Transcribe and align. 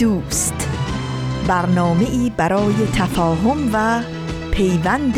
دوست. 0.00 0.68
برنامه 1.48 2.10
ای 2.10 2.32
برای 2.36 2.74
تفاهم 2.94 3.70
و 3.72 4.02
پیوند 4.50 5.14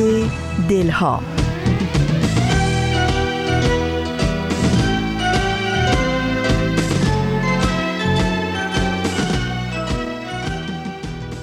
دلها. 0.69 1.21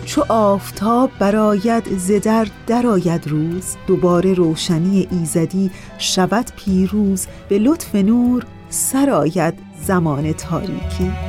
چو 0.05 0.25
آفتاب 0.27 1.11
براید 1.19 1.97
زدر 1.97 2.47
درآید 2.67 3.27
روز 3.27 3.75
دوباره 3.87 4.33
روشنی 4.33 5.07
ایزدی 5.11 5.71
شود 5.97 6.51
پیروز 6.55 7.27
به 7.49 7.59
لطف 7.59 7.95
نور 7.95 8.45
سرآید 8.69 9.53
زمان 9.81 10.33
تاریکی. 10.33 11.28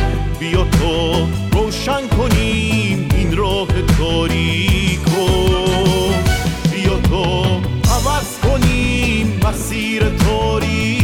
بیا 0.41 0.63
تو 0.63 1.27
روشن 1.53 2.07
کنیم 2.07 3.09
این 3.15 3.37
راه 3.37 3.67
تاریکو. 3.97 5.25
بیا 6.71 6.99
تو 7.09 7.43
عوض 7.91 8.39
کنیم 8.43 9.39
مسیر 9.45 10.03
تاریخو 10.09 11.00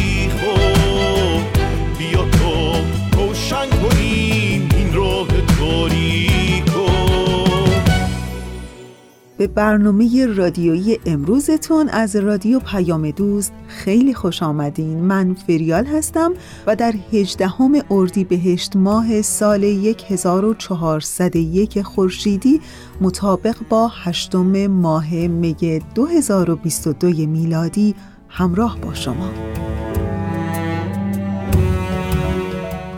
به 9.38 9.46
برنامه 9.46 10.26
رادیویی 10.26 10.98
امروزتون 11.06 11.88
از 11.88 12.16
رادیو 12.16 12.60
پیام 12.60 13.10
دوست 13.10 13.52
خیلی 13.66 14.14
خوش 14.14 14.42
آمدین. 14.42 14.98
من 14.98 15.34
فریال 15.34 15.86
هستم 15.86 16.32
و 16.66 16.76
در 16.76 16.94
هجدهم 17.12 17.72
اردیبهشت 17.90 18.76
ماه 18.76 19.22
سال 19.22 19.64
1401 20.08 21.82
خورشیدی 21.82 22.60
مطابق 23.00 23.56
با 23.68 23.88
هشتم 23.88 24.66
ماه 24.66 25.14
می 25.14 25.80
2022 25.94 27.08
میلادی 27.08 27.94
همراه 28.28 28.78
با 28.80 28.94
شما. 28.94 29.30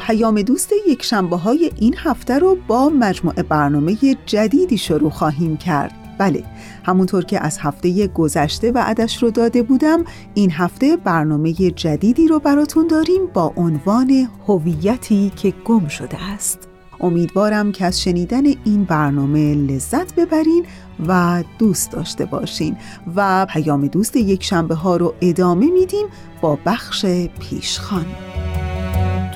پیام 0.07 0.43
دوست 0.43 0.71
یک 0.89 1.03
شنبه 1.03 1.37
های 1.37 1.71
این 1.77 1.95
هفته 1.99 2.39
رو 2.39 2.57
با 2.69 2.89
مجموعه 2.89 3.43
برنامه 3.43 3.97
جدیدی 4.27 4.78
شروع 4.78 5.11
خواهیم 5.11 5.57
کرد. 5.57 6.00
بله 6.21 6.45
همونطور 6.85 7.25
که 7.25 7.45
از 7.45 7.59
هفته 7.59 8.07
گذشته 8.07 8.73
وعدش 8.73 9.23
رو 9.23 9.31
داده 9.31 9.63
بودم 9.63 10.05
این 10.35 10.51
هفته 10.51 10.97
برنامه 10.97 11.53
جدیدی 11.53 12.29
رو 12.29 12.39
براتون 12.39 12.87
داریم 12.87 13.27
با 13.35 13.53
عنوان 13.57 14.29
هویتی 14.47 15.33
که 15.37 15.55
گم 15.65 15.89
شده 15.89 16.23
است. 16.33 16.69
امیدوارم 17.01 17.73
که 17.73 17.85
از 17.85 18.03
شنیدن 18.03 18.47
این 18.47 18.85
برنامه 18.85 19.55
لذت 19.55 20.15
ببرین 20.15 20.67
و 21.07 21.45
دوست 21.59 21.93
داشته 21.93 22.25
باشین 22.25 22.77
و 23.17 23.47
پیام 23.47 23.87
دوست 23.87 24.17
یک 24.17 24.45
شنبه 24.45 24.75
ها 24.75 24.97
رو 24.97 25.15
ادامه 25.21 25.71
میدیم 25.71 26.07
با 26.41 26.59
بخش 26.67 27.07
پیشخان. 27.41 28.07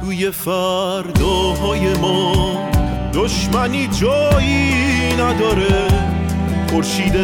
توی 0.00 0.30
فرداهای 0.30 1.94
ما 1.94 2.56
دشمنی 3.14 3.88
جایی 3.88 5.12
نداره. 5.12 6.13
خورشید 6.74 7.16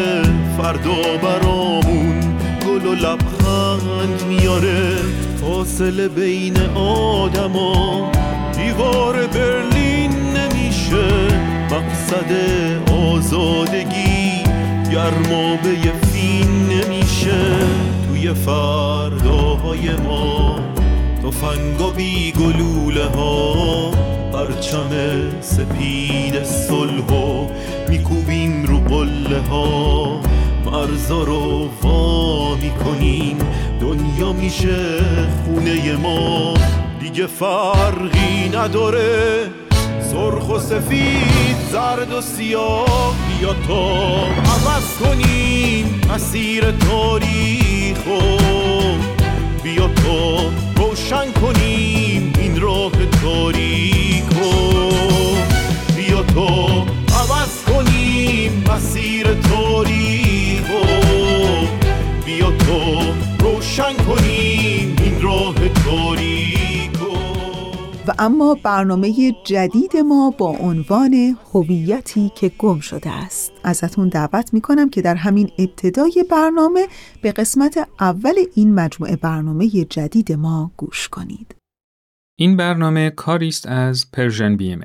فردا 0.57 1.17
برامون 1.23 2.19
گل 2.67 2.85
و 2.85 2.93
لبخند 2.93 4.23
میاره. 4.29 4.95
فاصله 5.41 6.07
بین 6.07 6.57
آدما 6.75 8.11
دیوار 8.57 9.27
برلین 9.27 10.11
نمیشه. 10.11 11.07
مقصد 11.71 12.31
آزادگی 12.91 14.43
گرمابه 14.91 15.75
فین 16.11 16.69
نمیشه. 16.69 17.41
توی 18.07 18.33
فرداهای 18.33 19.89
ما 20.07 20.59
تفنگ 21.23 21.95
بی 21.95 22.31
گلوله 22.31 23.05
ها 23.05 23.91
پرچم 24.33 24.89
سپید 25.41 26.43
صلح 26.43 27.13
و 27.13 27.47
میکوبیم 27.91 28.65
رو 28.65 28.77
قله 28.77 29.39
ها. 29.49 30.19
مرزا 30.65 31.23
رو 31.23 31.69
وا 31.83 32.55
می‌کنیم. 32.55 33.37
دنیا 33.81 34.33
میشه 34.33 34.99
خونه 35.45 35.95
ما. 35.95 36.53
دیگه 36.99 37.27
فرقی 37.27 38.49
نداره. 38.53 39.49
سرخ 40.11 40.49
و 40.49 40.59
سفید 40.59 41.57
زرد 41.71 42.13
و 42.13 42.21
سیاه. 42.21 43.15
بیا 43.39 43.53
تا 43.67 43.93
عوض 44.27 44.97
کنیم 45.03 46.01
مسیر 46.13 46.71
تاریخ 46.71 47.97
بیا 49.63 49.87
تا 49.87 50.39
روشن 50.75 51.31
کنیم 51.41 52.30
اما 68.21 68.57
برنامه 68.63 69.31
جدید 69.43 69.97
ما 69.97 70.33
با 70.37 70.49
عنوان 70.49 71.37
هویتی 71.53 72.31
که 72.35 72.51
گم 72.57 72.79
شده 72.79 73.09
است. 73.09 73.51
ازتون 73.63 74.09
دعوت 74.09 74.53
می‌کنم 74.53 74.89
که 74.89 75.01
در 75.01 75.15
همین 75.15 75.49
ابتدای 75.59 76.25
برنامه 76.31 76.87
به 77.21 77.31
قسمت 77.31 77.87
اول 77.99 78.33
این 78.55 78.73
مجموعه 78.73 79.15
برنامه 79.15 79.69
جدید 79.69 80.31
ما 80.31 80.71
گوش 80.77 81.09
کنید. 81.09 81.55
این 82.39 82.57
برنامه 82.57 83.09
کاری 83.09 83.47
است 83.47 83.67
از 83.67 84.11
Persian 84.11 84.57
BM 84.57 84.81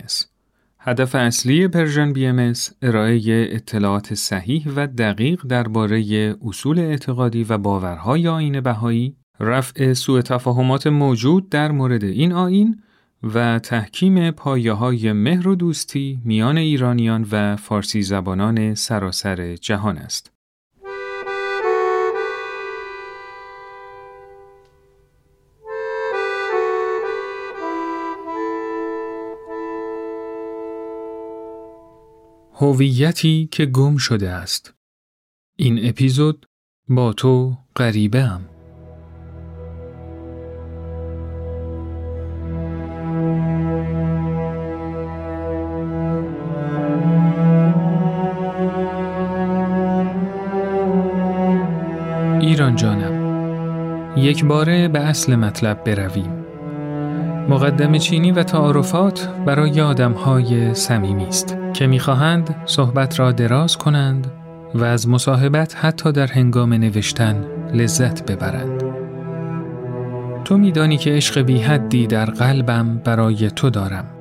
هدف 0.78 1.14
اصلی 1.14 1.68
Persian 1.68 2.12
BM 2.12 2.52
ارائه 2.82 3.20
اطلاعات 3.50 4.14
صحیح 4.14 4.68
و 4.76 4.86
دقیق 4.86 5.46
درباره 5.48 6.36
اصول 6.46 6.78
اعتقادی 6.78 7.44
و 7.44 7.58
باورهای 7.58 8.28
آیین 8.28 8.60
بهایی، 8.60 9.16
رفع 9.40 9.92
سوء 9.92 10.20
تفاهمات 10.20 10.86
موجود 10.86 11.48
در 11.48 11.72
مورد 11.72 12.04
این 12.04 12.32
آیین 12.32 12.82
و 13.34 13.58
تحکیم 13.58 14.30
پایه 14.30 14.72
های 14.72 15.12
مهر 15.12 15.48
و 15.48 15.54
دوستی 15.54 16.20
میان 16.24 16.58
ایرانیان 16.58 17.26
و 17.30 17.56
فارسی 17.56 18.02
زبانان 18.02 18.74
سراسر 18.74 19.56
جهان 19.56 19.98
است. 19.98 20.32
هویتی 32.52 33.48
که 33.52 33.66
گم 33.66 33.96
شده 33.96 34.30
است. 34.30 34.74
این 35.56 35.88
اپیزود 35.88 36.46
با 36.88 37.12
تو 37.12 37.56
غریبه 37.76 38.22
هم. 38.22 38.55
ایران 52.46 52.76
جانم 52.76 53.26
یک 54.16 54.44
باره 54.44 54.88
به 54.88 55.00
اصل 55.00 55.36
مطلب 55.36 55.84
برویم 55.84 56.44
مقدم 57.48 57.98
چینی 57.98 58.32
و 58.32 58.42
تعارفات 58.42 59.28
برای 59.46 59.80
آدمهای 59.80 60.74
صمیمی 60.74 61.26
است 61.26 61.56
که 61.74 61.86
می‌خواهند 61.86 62.56
صحبت 62.66 63.20
را 63.20 63.32
دراز 63.32 63.76
کنند 63.76 64.32
و 64.74 64.84
از 64.84 65.08
مصاحبت 65.08 65.76
حتی 65.76 66.12
در 66.12 66.26
هنگام 66.26 66.72
نوشتن 66.72 67.44
لذت 67.74 68.32
ببرند. 68.32 68.82
تو 70.44 70.56
میدانی 70.58 70.96
که 70.96 71.10
عشق 71.10 71.40
بی 71.40 71.58
حدی 71.58 72.06
در 72.06 72.24
قلبم 72.24 73.00
برای 73.04 73.50
تو 73.50 73.70
دارم. 73.70 74.15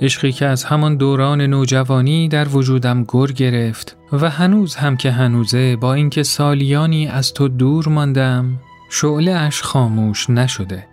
عشقی 0.00 0.32
که 0.32 0.46
از 0.46 0.64
همان 0.64 0.96
دوران 0.96 1.40
نوجوانی 1.40 2.28
در 2.28 2.48
وجودم 2.48 3.04
گر 3.04 3.26
گرفت 3.26 3.96
و 4.12 4.30
هنوز 4.30 4.74
هم 4.74 4.96
که 4.96 5.10
هنوزه 5.10 5.76
با 5.76 5.94
اینکه 5.94 6.22
سالیانی 6.22 7.08
از 7.08 7.34
تو 7.34 7.48
دور 7.48 7.88
ماندم 7.88 8.58
شعله 8.90 9.32
اش 9.32 9.62
خاموش 9.62 10.30
نشده. 10.30 10.86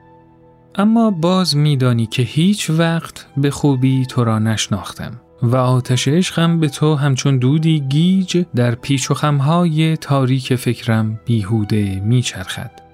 اما 0.76 1.12
باز 1.12 1.58
میدانی 1.58 2.06
که 2.06 2.22
هیچ 2.22 2.70
وقت 2.70 3.26
به 3.38 3.52
خوبی 3.52 4.06
تو 4.06 4.24
را 4.24 4.40
نشناختم. 4.40 5.22
و 5.42 5.56
آتش 5.56 6.08
عشقم 6.08 6.60
به 6.60 6.70
تو 6.70 6.96
همچون 6.96 7.38
دودی 7.38 7.80
گیج 7.80 8.46
در 8.56 8.76
پیچ 8.76 9.12
و 9.12 9.14
خمهای 9.14 9.98
تاریک 9.98 10.56
فکرم 10.56 11.20
بیهوده 11.26 12.02
میچرخد. 12.06 12.85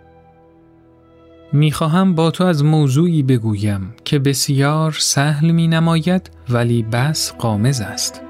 می‌خواهم 1.54 2.16
با 2.16 2.32
تو 2.32 2.44
از 2.44 2.64
موضوعی 2.64 3.24
بگویم 3.24 3.94
که 4.06 4.20
بسیار 4.20 4.92
سهل 4.92 5.52
می 5.52 5.68
نماید 5.68 6.32
ولی 6.50 6.84
بس 6.84 7.34
قامز 7.34 7.82
است. 7.82 8.22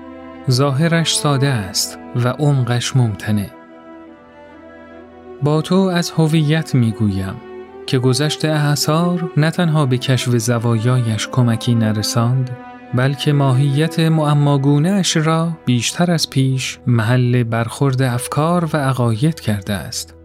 ظاهرش 0.52 1.16
ساده 1.16 1.48
است 1.48 2.00
و 2.16 2.28
عمقش 2.28 2.96
ممتنه. 2.96 3.50
با 5.44 5.62
تو 5.62 5.76
از 5.76 6.12
هویت 6.12 6.76
می‌گویم 6.76 7.36
که 7.88 8.00
گذشت 8.00 8.46
احسار 8.46 9.32
نه 9.38 9.52
تنها 9.52 9.86
به 9.86 9.98
کشف 9.98 10.38
زوایایش 10.38 11.28
کمکی 11.28 11.76
نرساند 11.76 12.58
بلکه 12.94 13.34
ماهیت 13.34 14.00
معماگونهاش 14.00 15.18
را 15.18 15.50
بیشتر 15.66 16.12
از 16.12 16.30
پیش 16.30 16.80
محل 16.88 17.44
برخورد 17.44 18.02
افکار 18.02 18.70
و 18.74 18.78
عقاید 18.78 19.40
کرده 19.40 19.74
است. 19.74 20.21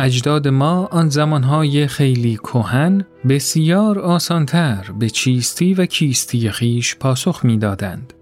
اجداد 0.00 0.48
ما 0.48 0.86
آن 0.86 1.08
زمانهای 1.08 1.86
خیلی 1.86 2.36
کهن 2.36 3.04
بسیار 3.28 3.98
آسانتر 3.98 4.86
به 4.98 5.10
چیستی 5.10 5.74
و 5.74 5.86
کیستی 5.86 6.50
خیش 6.50 6.96
پاسخ 6.96 7.44
می‌دادند. 7.44 8.12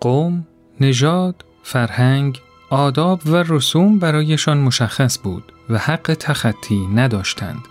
قوم، 0.00 0.46
نژاد، 0.80 1.44
فرهنگ، 1.62 2.40
آداب 2.70 3.20
و 3.26 3.36
رسوم 3.48 3.98
برایشان 3.98 4.58
مشخص 4.58 5.18
بود 5.22 5.52
و 5.70 5.78
حق 5.78 6.16
تخطی 6.20 6.86
نداشتند. 6.94 7.64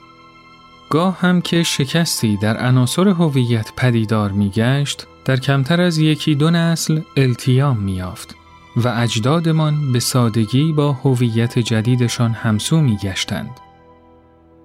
گاه 0.90 1.20
هم 1.20 1.42
که 1.42 1.64
شکستی 1.64 2.38
در 2.38 2.58
عناصر 2.58 3.08
هویت 3.08 3.72
پدیدار 3.78 4.32
میگشت 4.32 5.08
در 5.26 5.38
کمتر 5.38 5.82
از 5.82 5.98
یکی 5.98 6.36
دو 6.36 6.50
نسل 6.50 7.02
التیام 7.18 7.78
میافت 7.78 8.36
و 8.78 8.88
اجدادمان 8.88 9.92
به 9.92 10.00
سادگی 10.00 10.74
با 10.74 10.92
هویت 10.92 11.60
جدیدشان 11.60 12.32
همسو 12.32 12.82
میگشتند 12.82 13.50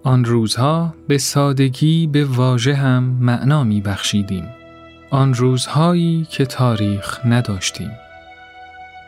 آن 0.04 0.24
روزها 0.24 0.94
به 1.08 1.18
سادگی 1.18 2.06
به 2.06 2.24
واژه 2.24 2.74
هم 2.74 3.02
معنا 3.02 3.64
می 3.64 3.80
بخشیدیم. 3.80 4.48
آن 5.10 5.34
روزهایی 5.34 6.26
که 6.30 6.46
تاریخ 6.46 7.26
نداشتیم. 7.26 7.90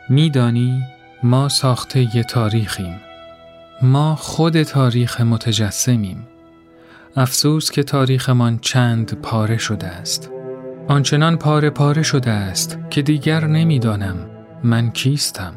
میدانی 0.09 0.83
ما 1.23 1.49
ساخته 1.49 2.15
ی 2.17 2.23
تاریخیم. 2.23 2.95
ما 3.81 4.15
خود 4.15 4.63
تاریخ 4.63 5.21
متجسمیم. 5.21 6.27
افسوس 7.15 7.71
که 7.71 7.83
تاریخمان 7.83 8.59
چند 8.61 9.21
پاره 9.21 9.57
شده 9.57 9.87
است. 9.87 10.31
آنچنان 10.87 11.37
پاره 11.37 11.69
پاره 11.69 12.03
شده 12.03 12.31
است 12.31 12.77
که 12.89 13.01
دیگر 13.01 13.47
نمی‌دانم 13.47 14.34
من 14.63 14.91
کیستم. 14.91 15.53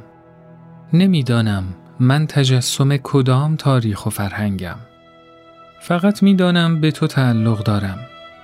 نمی‌دانم 0.93 1.65
من 2.01 2.27
تجسم 2.27 2.97
کدام 2.97 3.57
تاریخ 3.57 4.07
و 4.07 4.11
فرهنگم. 4.11 4.77
فقط 5.81 6.23
می‌دانم 6.23 6.81
به 6.81 6.91
تو 6.91 7.07
تعلق 7.07 7.63
دارم. 7.63 7.99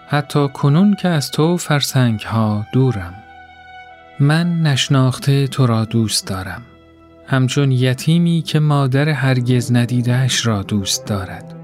حتی 0.08 0.48
کنون 0.48 0.96
که 1.00 1.08
از 1.08 1.30
تو 1.30 1.56
فرسنگ 1.56 2.20
ها 2.20 2.66
دورم. 2.72 3.14
من 4.20 4.62
نشناخته 4.62 5.46
تو 5.46 5.66
را 5.66 5.84
دوست 5.84 6.26
دارم. 6.26 6.62
همچون 7.26 7.72
یتیمی 7.72 8.42
که 8.42 8.60
مادر 8.60 9.08
هرگز 9.08 9.72
ندیدهش 9.72 10.46
را 10.46 10.62
دوست 10.62 11.06
دارد. 11.06 11.54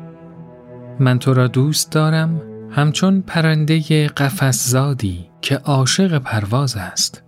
من 0.99 1.19
تو 1.19 1.35
را 1.35 1.47
دوست 1.47 1.93
دارم 1.93 2.41
همچون 2.71 3.21
پرنده 3.21 4.07
قفس 4.09 4.69
زادی 4.69 5.31
که 5.43 5.57
عاشق 5.57 6.19
پرواز 6.19 6.77
است. 6.77 7.23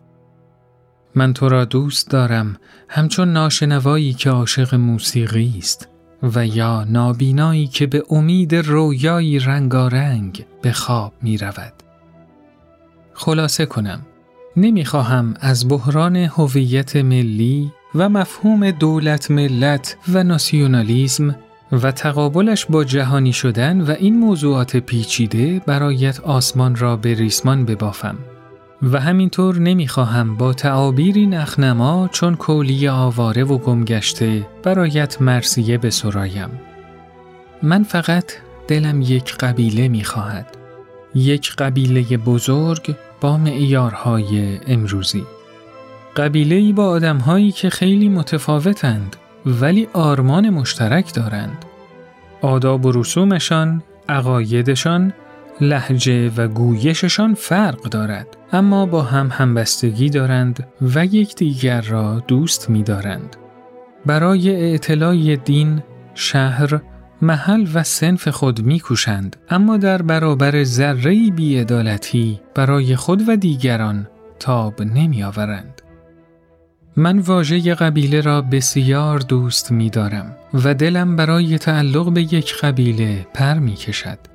من 1.14 1.32
تو 1.32 1.48
را 1.48 1.64
دوست 1.64 2.10
دارم 2.10 2.56
همچون 2.88 3.32
ناشنوایی 3.32 4.12
که 4.12 4.30
عاشق 4.30 4.74
موسیقی 4.74 5.54
است 5.58 5.88
و 6.22 6.46
یا 6.46 6.84
نابینایی 6.84 7.66
که 7.66 7.86
به 7.86 8.02
امید 8.10 8.54
رویایی 8.54 9.38
رنگارنگ 9.38 10.46
به 10.62 10.72
خواب 10.72 11.12
می 11.22 11.38
رود. 11.38 11.72
خلاصه 13.14 13.66
کنم 13.66 14.00
نمی‌خواهم 14.56 15.34
از 15.40 15.68
بحران 15.68 16.16
هویت 16.16 16.96
ملی 16.96 17.72
و 17.94 18.08
مفهوم 18.08 18.70
دولت 18.70 19.30
ملت 19.30 19.96
و 20.12 20.24
ناسیونالیزم 20.24 21.36
و 21.72 21.92
تقابلش 21.92 22.66
با 22.66 22.84
جهانی 22.84 23.32
شدن 23.32 23.80
و 23.80 23.90
این 23.90 24.18
موضوعات 24.18 24.76
پیچیده 24.76 25.62
برایت 25.66 26.20
آسمان 26.20 26.76
را 26.76 26.96
به 26.96 27.14
ریسمان 27.14 27.64
ببافم 27.64 28.18
و 28.82 29.00
همینطور 29.00 29.58
نمی‌خواهم 29.58 30.36
با 30.36 30.52
تعابیری 30.52 31.26
نخنما 31.26 32.08
چون 32.12 32.34
کولی 32.34 32.88
آواره 32.88 33.44
و 33.44 33.58
گمگشته 33.58 34.46
برایت 34.62 35.22
مرسیه 35.22 35.78
بسرایم 35.78 36.48
من 37.62 37.82
فقط 37.82 38.32
دلم 38.68 39.02
یک 39.02 39.36
قبیله 39.36 39.88
می‌خواهد 39.88 40.46
یک 41.14 41.56
قبیله 41.56 42.16
بزرگ 42.16 42.94
با 43.20 43.36
معیارهای 43.36 44.58
امروزی 44.66 45.24
قبیله 46.16 46.72
با 46.72 46.86
آدمهایی 46.86 47.52
که 47.52 47.70
خیلی 47.70 48.08
متفاوتند 48.08 49.16
ولی 49.46 49.88
آرمان 49.92 50.50
مشترک 50.50 51.14
دارند. 51.14 51.64
آداب 52.42 52.86
و 52.86 52.92
رسومشان، 52.92 53.82
عقایدشان، 54.08 55.12
لحجه 55.62 56.30
و 56.36 56.48
گویششان 56.48 57.34
فرق 57.34 57.82
دارد 57.82 58.26
اما 58.52 58.86
با 58.86 59.02
هم 59.02 59.28
همبستگی 59.32 60.10
دارند 60.10 60.66
و 60.94 61.04
یکدیگر 61.04 61.80
را 61.80 62.24
دوست 62.28 62.70
می 62.70 62.82
دارند. 62.82 63.36
برای 64.06 64.50
اعتلای 64.50 65.36
دین، 65.36 65.82
شهر، 66.14 66.80
محل 67.22 67.66
و 67.74 67.82
سنف 67.82 68.28
خود 68.28 68.62
میکوشند 68.62 69.36
اما 69.50 69.76
در 69.76 70.02
برابر 70.02 70.64
ذره 70.64 71.30
بیعدالتی 71.30 72.40
برای 72.54 72.96
خود 72.96 73.28
و 73.28 73.36
دیگران 73.36 74.08
تاب 74.38 74.82
نمی 74.82 75.22
آورند. 75.22 75.82
من 76.96 77.18
واژه 77.18 77.74
قبیله 77.74 78.20
را 78.20 78.42
بسیار 78.42 79.18
دوست 79.18 79.72
می 79.72 79.90
دارم 79.90 80.36
و 80.54 80.74
دلم 80.74 81.16
برای 81.16 81.58
تعلق 81.58 82.12
به 82.12 82.22
یک 82.22 82.54
قبیله 82.56 83.26
پر 83.34 83.54
می 83.54 83.74
کشد. 83.74 84.31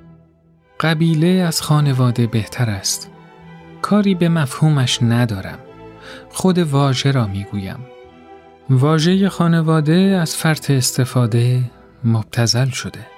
قبیله 0.80 1.28
از 1.28 1.62
خانواده 1.62 2.26
بهتر 2.26 2.70
است. 2.70 3.10
کاری 3.82 4.14
به 4.14 4.28
مفهومش 4.28 5.02
ندارم. 5.02 5.58
خود 6.30 6.58
واژه 6.58 7.10
را 7.10 7.26
می 7.26 7.44
گویم. 7.44 7.78
واژه 8.70 9.28
خانواده 9.28 10.18
از 10.22 10.36
فرط 10.36 10.70
استفاده 10.70 11.60
مبتزل 12.04 12.68
شده. 12.68 13.17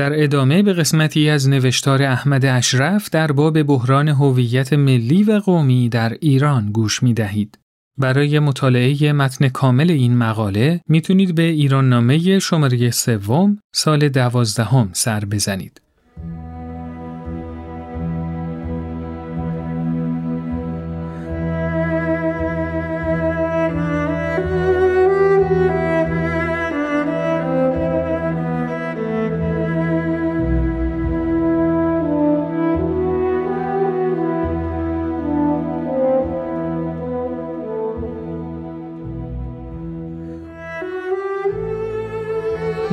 در 0.00 0.22
ادامه 0.22 0.62
به 0.62 0.72
قسمتی 0.72 1.28
از 1.28 1.48
نوشتار 1.48 2.02
احمد 2.02 2.44
اشرف 2.44 3.10
در 3.10 3.32
باب 3.32 3.62
بحران 3.62 4.08
هویت 4.08 4.72
ملی 4.72 5.22
و 5.22 5.38
قومی 5.38 5.88
در 5.88 6.16
ایران 6.20 6.72
گوش 6.72 7.02
می 7.02 7.14
دهید. 7.14 7.58
برای 7.98 8.38
مطالعه 8.38 9.12
متن 9.12 9.48
کامل 9.48 9.90
این 9.90 10.16
مقاله 10.16 10.80
می‌تونید 10.88 11.34
به 11.34 11.42
ایران 11.42 11.88
نامه 11.88 12.38
شماره 12.38 12.90
سوم 12.90 13.58
سال 13.74 14.08
دوازدهم 14.08 14.90
سر 14.92 15.24
بزنید. 15.24 15.80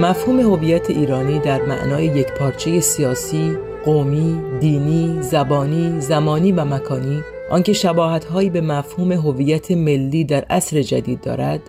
مفهوم 0.08 0.40
هویت 0.40 0.90
ایرانی 0.90 1.40
در 1.40 1.62
معنای 1.62 2.06
یک 2.06 2.32
پارچه 2.32 2.80
سیاسی، 2.80 3.58
قومی، 3.86 4.42
دینی، 4.60 5.22
زبانی، 5.22 6.02
زمانی 6.02 6.52
و 6.52 6.66
مکانی 6.66 7.24
آنکه 7.52 7.74
شباهتهایی 7.74 8.50
به 8.50 8.62
مفهوم 8.62 9.12
هویت 9.12 9.72
ملی 9.72 10.24
در 10.24 10.46
عصر 10.50 10.82
جدید 10.82 11.22
دارد 11.22 11.62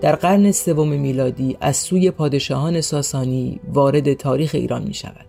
در 0.00 0.16
قرن 0.16 0.52
سوم 0.52 0.88
میلادی 0.88 1.56
از 1.60 1.76
سوی 1.76 2.10
پادشاهان 2.10 2.80
ساسانی 2.80 3.60
وارد 3.68 4.12
تاریخ 4.12 4.50
ایران 4.54 4.82
می 4.82 4.94
شود. 4.94 5.26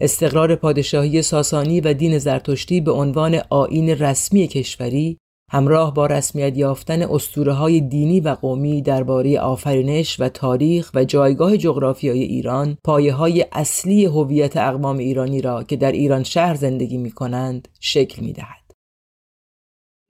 استقرار 0.00 0.54
پادشاهی 0.56 1.22
ساسانی 1.22 1.80
و 1.80 1.92
دین 1.92 2.18
زرتشتی 2.18 2.80
به 2.80 2.92
عنوان 2.92 3.40
آین 3.50 3.90
رسمی 3.90 4.46
کشوری 4.46 5.18
همراه 5.50 5.94
با 5.94 6.06
رسمیت 6.06 6.56
یافتن 6.56 7.02
اسطوره 7.02 7.52
های 7.52 7.80
دینی 7.80 8.20
و 8.20 8.28
قومی 8.28 8.82
درباره 8.82 9.40
آفرینش 9.40 10.20
و 10.20 10.28
تاریخ 10.28 10.90
و 10.94 11.04
جایگاه 11.04 11.56
جغرافیایی 11.56 12.22
ایران 12.22 12.78
پایه 12.84 13.12
های 13.12 13.46
اصلی 13.52 14.04
هویت 14.04 14.56
اقوام 14.56 14.98
ایرانی 14.98 15.40
را 15.40 15.64
که 15.64 15.76
در 15.76 15.92
ایران 15.92 16.22
شهر 16.22 16.54
زندگی 16.54 16.98
می 16.98 17.10
کنند 17.10 17.68
شکل 17.80 18.24
می 18.24 18.32
دهد. 18.32 18.64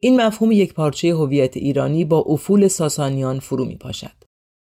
این 0.00 0.20
مفهوم 0.20 0.52
یک 0.52 0.74
پارچه 0.74 1.14
هویت 1.14 1.56
ایرانی 1.56 2.04
با 2.04 2.18
افول 2.18 2.68
ساسانیان 2.68 3.38
فرو 3.38 3.64
می 3.64 3.76
پاشد. 3.76 4.24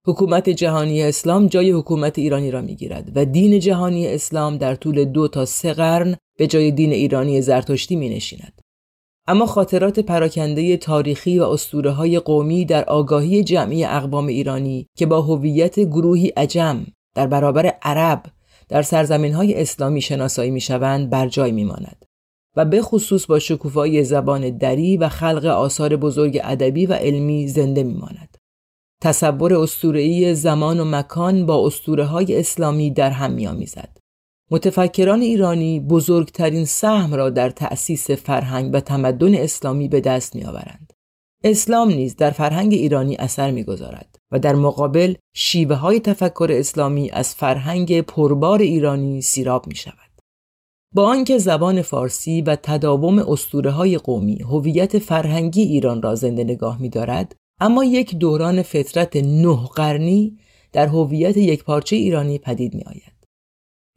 حکومت 0.07 0.49
جهانی 0.49 1.03
اسلام 1.03 1.47
جای 1.47 1.71
حکومت 1.71 2.19
ایرانی 2.19 2.51
را 2.51 2.61
می 2.61 2.75
گیرد 2.75 3.11
و 3.15 3.25
دین 3.25 3.59
جهانی 3.59 4.07
اسلام 4.07 4.57
در 4.57 4.75
طول 4.75 5.05
دو 5.05 5.27
تا 5.27 5.45
سه 5.45 5.73
قرن 5.73 6.17
به 6.37 6.47
جای 6.47 6.71
دین 6.71 6.91
ایرانی 6.91 7.41
زرتشتی 7.41 7.95
می 7.95 8.09
نشیند. 8.09 8.61
اما 9.27 9.45
خاطرات 9.45 9.99
پراکنده 9.99 10.77
تاریخی 10.77 11.39
و 11.39 11.43
اسطوره 11.43 11.91
های 11.91 12.19
قومی 12.19 12.65
در 12.65 12.83
آگاهی 12.83 13.43
جمعی 13.43 13.85
اقوام 13.85 14.27
ایرانی 14.27 14.87
که 14.97 15.05
با 15.05 15.21
هویت 15.21 15.79
گروهی 15.79 16.27
عجم 16.27 16.85
در 17.15 17.27
برابر 17.27 17.65
عرب 17.81 18.23
در 18.69 18.81
سرزمین 18.81 19.33
های 19.33 19.61
اسلامی 19.61 20.01
شناسایی 20.01 20.51
می 20.51 20.61
شوند 20.61 21.09
بر 21.09 21.27
جای 21.27 21.51
می 21.51 21.63
ماند 21.63 22.05
و 22.55 22.65
به 22.65 22.81
خصوص 22.81 23.25
با 23.25 23.39
شکوفایی 23.39 24.03
زبان 24.03 24.57
دری 24.57 24.97
و 24.97 25.09
خلق 25.09 25.45
آثار 25.45 25.95
بزرگ 25.95 26.39
ادبی 26.43 26.85
و 26.85 26.93
علمی 26.93 27.47
زنده 27.47 27.83
می 27.83 27.93
ماند. 27.93 28.37
تصور 29.01 29.53
اسطوره‌ای 29.53 30.35
زمان 30.35 30.79
و 30.79 30.85
مکان 30.85 31.45
با 31.45 31.67
اسطوره 31.67 32.05
های 32.05 32.39
اسلامی 32.39 32.91
در 32.91 33.09
هم 33.09 33.31
می 33.31 33.47
آمیزد. 33.47 33.97
متفکران 34.51 35.21
ایرانی 35.21 35.79
بزرگترین 35.79 36.65
سهم 36.65 37.13
را 37.13 37.29
در 37.29 37.49
تأسیس 37.49 38.11
فرهنگ 38.11 38.69
و 38.73 38.79
تمدن 38.79 39.35
اسلامی 39.35 39.87
به 39.87 40.01
دست 40.01 40.35
می 40.35 40.43
آورند. 40.43 40.93
اسلام 41.43 41.87
نیز 41.87 42.15
در 42.15 42.31
فرهنگ 42.31 42.73
ایرانی 42.73 43.15
اثر 43.15 43.51
می‌گذارد 43.51 44.15
و 44.31 44.39
در 44.39 44.55
مقابل 44.55 45.13
شیوه 45.35 45.75
های 45.75 45.99
تفکر 45.99 46.47
اسلامی 46.51 47.09
از 47.09 47.35
فرهنگ 47.35 48.01
پربار 48.01 48.59
ایرانی 48.59 49.21
سیراب 49.21 49.67
می 49.67 49.75
شود. 49.75 50.21
با 50.95 51.03
آنکه 51.09 51.37
زبان 51.37 51.81
فارسی 51.81 52.41
و 52.41 52.55
تداوم 52.55 53.19
اسطوره 53.19 53.71
های 53.71 53.97
قومی 53.97 54.41
هویت 54.41 54.99
فرهنگی 54.99 55.61
ایران 55.61 56.01
را 56.01 56.15
زنده 56.15 56.43
نگاه 56.43 56.81
می 56.81 56.89
دارد، 56.89 57.35
اما 57.59 57.83
یک 57.83 58.15
دوران 58.15 58.61
فطرت 58.61 59.15
نه 59.15 59.67
قرنی 59.75 60.37
در 60.71 60.87
هویت 60.87 61.37
یک 61.37 61.63
پارچه 61.63 61.95
ایرانی 61.95 62.39
پدید 62.39 62.75
می 62.75 62.83
آید. 62.83 63.16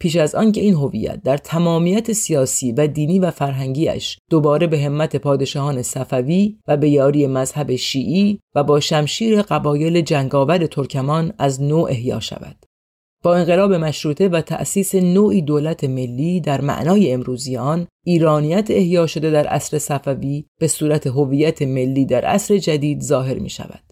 پیش 0.01 0.17
از 0.17 0.35
آنکه 0.35 0.61
این 0.61 0.75
هویت 0.75 1.23
در 1.23 1.37
تمامیت 1.37 2.13
سیاسی 2.13 2.73
و 2.73 2.87
دینی 2.87 3.19
و 3.19 3.31
فرهنگیش 3.31 4.19
دوباره 4.31 4.67
به 4.67 4.79
همت 4.79 5.17
پادشاهان 5.17 5.83
صفوی 5.83 6.59
و 6.69 6.77
به 6.77 6.89
یاری 6.89 7.27
مذهب 7.27 7.77
شیعی 7.77 8.41
و 8.55 8.65
با 8.65 8.81
شمشیر 8.81 9.43
قبایل 9.43 10.01
جنگاور 10.01 10.67
ترکمان 10.67 11.33
از 11.39 11.63
نوع 11.63 11.91
احیا 11.91 12.21
شود. 12.21 12.57
با 13.23 13.37
انقلاب 13.37 13.73
مشروطه 13.73 14.29
و 14.29 14.41
تأسیس 14.41 14.95
نوعی 14.95 15.43
دولت 15.43 15.85
ملی 15.85 16.41
در 16.41 16.61
معنای 16.61 17.13
امروزی 17.13 17.57
آن 17.57 17.87
ایرانیت 18.07 18.71
احیا 18.71 19.07
شده 19.07 19.31
در 19.31 19.47
عصر 19.47 19.79
صفوی 19.79 20.45
به 20.61 20.69
صورت 20.69 21.07
هویت 21.07 21.63
ملی 21.63 22.05
در 22.05 22.25
عصر 22.25 22.59
جدید 22.59 23.01
ظاهر 23.01 23.39
می 23.39 23.51
شود 23.51 23.90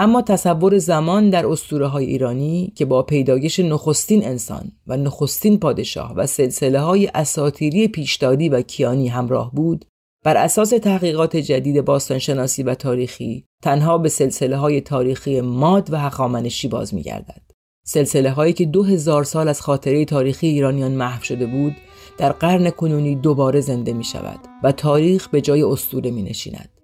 اما 0.00 0.22
تصور 0.22 0.78
زمان 0.78 1.30
در 1.30 1.46
اسطوره 1.46 1.86
های 1.86 2.06
ایرانی 2.06 2.72
که 2.76 2.84
با 2.84 3.02
پیدایش 3.02 3.58
نخستین 3.58 4.24
انسان 4.24 4.72
و 4.86 4.96
نخستین 4.96 5.58
پادشاه 5.58 6.14
و 6.14 6.26
سلسله 6.26 6.80
های 6.80 7.10
اساتیری 7.14 7.88
پیشدادی 7.88 8.48
و 8.48 8.62
کیانی 8.62 9.08
همراه 9.08 9.54
بود 9.54 9.84
بر 10.24 10.36
اساس 10.36 10.70
تحقیقات 10.70 11.36
جدید 11.36 11.84
باستانشناسی 11.84 12.62
و 12.62 12.74
تاریخی 12.74 13.44
تنها 13.62 13.98
به 13.98 14.08
سلسله 14.08 14.56
های 14.56 14.80
تاریخی 14.80 15.40
ماد 15.40 15.92
و 15.92 15.98
حقامنشی 15.98 16.68
باز 16.68 16.94
می 16.94 17.02
گردد. 17.02 17.42
سلسله 17.86 18.30
هایی 18.30 18.52
که 18.52 18.64
دو 18.64 18.82
هزار 18.82 19.24
سال 19.24 19.48
از 19.48 19.60
خاطره 19.60 20.04
تاریخی 20.04 20.46
ایرانیان 20.46 20.92
محو 20.92 21.22
شده 21.22 21.46
بود 21.46 21.76
در 22.18 22.32
قرن 22.32 22.70
کنونی 22.70 23.16
دوباره 23.16 23.60
زنده 23.60 23.92
می 23.92 24.04
شود 24.04 24.38
و 24.62 24.72
تاریخ 24.72 25.28
به 25.28 25.40
جای 25.40 25.62
اسطوره 25.62 26.10
می 26.10 26.22
نشیند. 26.22 26.77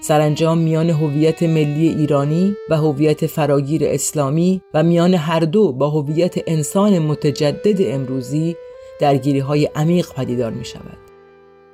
سرانجام 0.00 0.58
میان 0.58 0.90
هویت 0.90 1.42
ملی 1.42 1.88
ایرانی 1.88 2.56
و 2.70 2.76
هویت 2.76 3.26
فراگیر 3.26 3.82
اسلامی 3.84 4.62
و 4.74 4.82
میان 4.82 5.14
هر 5.14 5.40
دو 5.40 5.72
با 5.72 5.90
هویت 5.90 6.34
انسان 6.46 6.98
متجدد 6.98 7.94
امروزی 7.94 8.56
درگیری 9.00 9.38
های 9.38 9.68
عمیق 9.74 10.12
پدیدار 10.12 10.52
می 10.52 10.64
شود. 10.64 10.98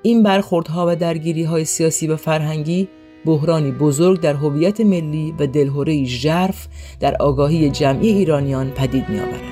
این 0.03 0.23
برخوردها 0.23 0.87
و 0.89 0.97
درگیری 0.97 1.43
های 1.43 1.65
سیاسی 1.65 2.07
و 2.07 2.17
فرهنگی 2.17 2.89
بحرانی 3.25 3.71
بزرگ 3.71 4.21
در 4.21 4.35
هویت 4.35 4.81
ملی 4.81 5.35
و 5.39 5.47
دلهوره 5.47 6.05
ژرف 6.05 6.67
در 7.01 7.17
آگاهی 7.21 7.71
جمعی 7.71 8.09
ایرانیان 8.09 8.71
پدید 8.71 9.09
می 9.09 9.21
آورد. 9.21 9.52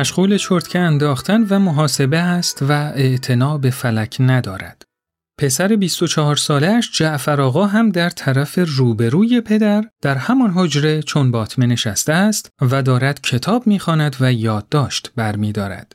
مشغول 0.00 0.36
چرتکه 0.36 0.78
انداختن 0.78 1.42
و 1.50 1.58
محاسبه 1.58 2.18
است 2.18 2.62
و 2.62 2.72
اعتنا 2.72 3.58
به 3.58 3.70
فلک 3.70 4.16
ندارد. 4.20 4.82
پسر 5.40 5.76
24 5.76 6.36
سالش 6.36 6.90
جعفر 6.92 7.40
آقا 7.40 7.66
هم 7.66 7.90
در 7.90 8.10
طرف 8.10 8.58
روبروی 8.66 9.40
پدر 9.40 9.84
در 10.02 10.16
همان 10.16 10.50
حجره 10.50 11.02
چون 11.02 11.30
باطمه 11.30 11.66
نشسته 11.66 12.12
است 12.12 12.50
و 12.60 12.82
دارد 12.82 13.20
کتاب 13.20 13.66
می‌خواند 13.66 14.16
و 14.20 14.32
یادداشت 14.32 15.12
برمیدارد. 15.16 15.92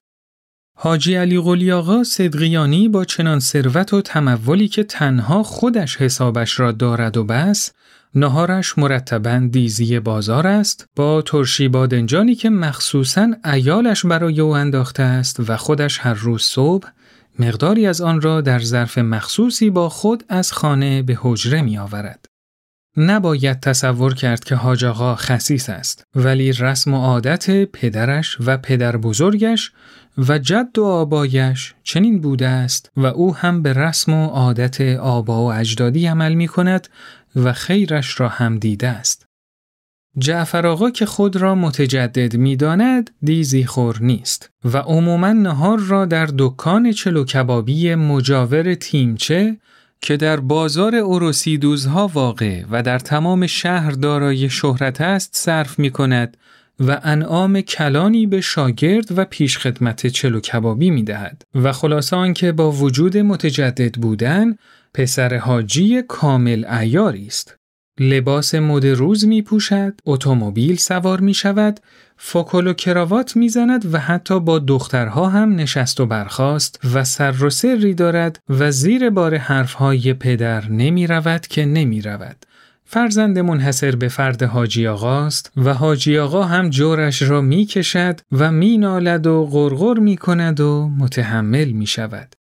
حاجی 0.77 1.15
علی 1.15 1.41
قلی 1.41 1.72
آقا 1.72 2.03
صدقیانی 2.03 2.89
با 2.89 3.05
چنان 3.05 3.39
ثروت 3.39 3.94
و 3.94 4.01
تمولی 4.01 4.67
که 4.67 4.84
تنها 4.84 5.44
خودش 5.44 5.98
حسابش 5.98 6.60
را 6.60 6.72
دارد 6.72 7.17
و 7.17 7.24
بس 7.24 7.72
نهارش 8.15 8.77
مرتبا 8.77 9.48
دیزی 9.51 10.00
بازار 10.00 10.48
است 10.48 10.88
با 10.96 11.22
ترشی 11.22 11.67
بادنجانی 11.67 12.36
که 12.36 12.50
مخصوصا 12.50 13.27
ایالش 13.53 14.05
برای 14.05 14.41
او 14.41 14.55
انداخته 14.55 15.03
است 15.03 15.50
و 15.50 15.58
خودش 15.58 16.00
هر 16.00 16.13
روز 16.13 16.41
صبح 16.41 16.88
مقداری 17.39 17.88
از 17.88 18.01
آن 18.01 18.22
را 18.22 18.41
در 18.41 18.60
ظرف 18.60 18.98
مخصوصی 18.98 19.70
با 19.70 19.89
خود 19.89 20.24
از 20.29 20.51
خانه 20.51 21.01
به 21.01 21.17
حجره 21.22 21.62
می 21.62 21.77
آورد. 21.77 22.25
نباید 22.98 23.60
تصور 23.60 24.13
کرد 24.13 24.44
که 24.44 24.55
حاج 24.55 24.86
آقا 24.86 25.15
خسیس 25.15 25.70
است 25.70 26.03
ولی 26.15 26.51
رسم 26.51 26.94
و 26.94 26.98
عادت 26.98 27.65
پدرش 27.65 28.38
و 28.46 28.58
پدر 28.58 28.98
بزرگش 28.98 29.72
و 30.17 30.39
جد 30.39 30.77
و 30.77 30.86
آبایش 30.86 31.74
چنین 31.84 32.22
بوده 32.22 32.48
است 32.48 32.91
و 32.98 33.05
او 33.05 33.36
هم 33.36 33.62
به 33.62 33.74
رسم 33.74 34.13
و 34.13 34.27
عادت 34.27 34.81
آبا 34.98 35.45
و 35.45 35.53
اجدادی 35.53 36.07
عمل 36.07 36.34
می 36.34 36.48
کند 36.48 36.88
و 37.36 37.53
خیرش 37.53 38.19
را 38.19 38.29
هم 38.29 38.57
دیده 38.57 38.88
است. 38.88 39.25
جعفر 40.17 40.67
آقا 40.67 40.89
که 40.89 41.05
خود 41.05 41.36
را 41.36 41.55
متجدد 41.55 42.38
می 42.38 42.55
داند 42.55 43.10
دیزی 43.22 43.65
خور 43.65 43.98
نیست 44.01 44.50
و 44.65 44.77
عموما 44.77 45.34
نهار 45.34 45.79
را 45.79 46.05
در 46.05 46.29
دکان 46.38 46.91
چلو 46.91 47.25
کبابی 47.25 47.95
مجاور 47.95 48.75
تیمچه 48.75 49.57
که 50.01 50.17
در 50.17 50.39
بازار 50.39 50.95
اوروسیدوزها 50.95 52.07
واقع 52.07 52.63
و 52.72 52.84
در 52.84 53.00
تمام 53.00 53.48
شهر 53.48 53.91
دارای 53.91 54.50
شهرت 54.50 55.01
است 55.01 55.29
صرف 55.36 55.79
می 55.79 55.89
کند 55.89 56.38
و 56.79 57.00
انعام 57.03 57.62
کلانی 57.62 58.27
به 58.27 58.41
شاگرد 58.41 59.17
و 59.17 59.25
پیشخدمت 59.25 60.08
چلو 60.08 60.39
کبابی 60.39 60.89
می 60.89 61.03
دهد 61.03 61.41
و 61.55 61.72
خلاصه 61.72 62.15
آنکه 62.15 62.51
با 62.51 62.72
وجود 62.72 63.17
متجدد 63.17 63.96
بودن 63.96 64.55
پسر 64.94 65.38
حاجی 65.38 66.01
کامل 66.01 66.65
ایاری 66.65 67.27
است. 67.27 67.55
لباس 68.00 68.55
مد 68.55 68.86
روز 68.86 69.25
می 69.25 69.41
پوشد، 69.41 69.94
اتومبیل 70.05 70.75
سوار 70.75 71.20
می 71.20 71.34
شود، 71.34 71.79
فکل 72.17 72.67
و 72.67 72.74
کراوات 72.74 73.36
می 73.36 73.50
زند 73.50 73.94
و 73.94 74.00
حتی 74.00 74.39
با 74.39 74.60
دخترها 74.60 75.29
هم 75.29 75.55
نشست 75.55 76.00
و 76.00 76.05
برخاست 76.05 76.79
و 76.94 77.03
سر 77.03 77.44
و 77.44 77.50
سری 77.50 77.94
دارد 77.94 78.39
و 78.50 78.72
زیر 78.72 79.10
بار 79.10 79.38
حرفهای 79.38 80.13
پدر 80.13 80.70
نمی 80.70 81.08
رود 81.08 81.48
که 81.48 81.65
نمی 81.65 82.01
رود. 82.01 82.44
فرزند 82.86 83.39
منحصر 83.39 83.96
به 83.96 84.08
فرد 84.08 84.44
حاجی 84.44 84.88
آقاست 84.88 85.51
و 85.58 85.74
حاجی 85.74 86.18
آقا 86.18 86.44
هم 86.44 86.70
جورش 86.70 87.22
را 87.22 87.42
می 87.42 87.65
کشد 87.65 88.20
و 88.32 88.51
می 88.51 88.77
نالد 88.77 89.27
و 89.27 89.46
غرغر 89.46 90.00
می 90.00 90.18
کند 90.18 90.60
و 90.60 90.89
متحمل 90.98 91.72
می 91.72 91.88
شود. 91.88 92.36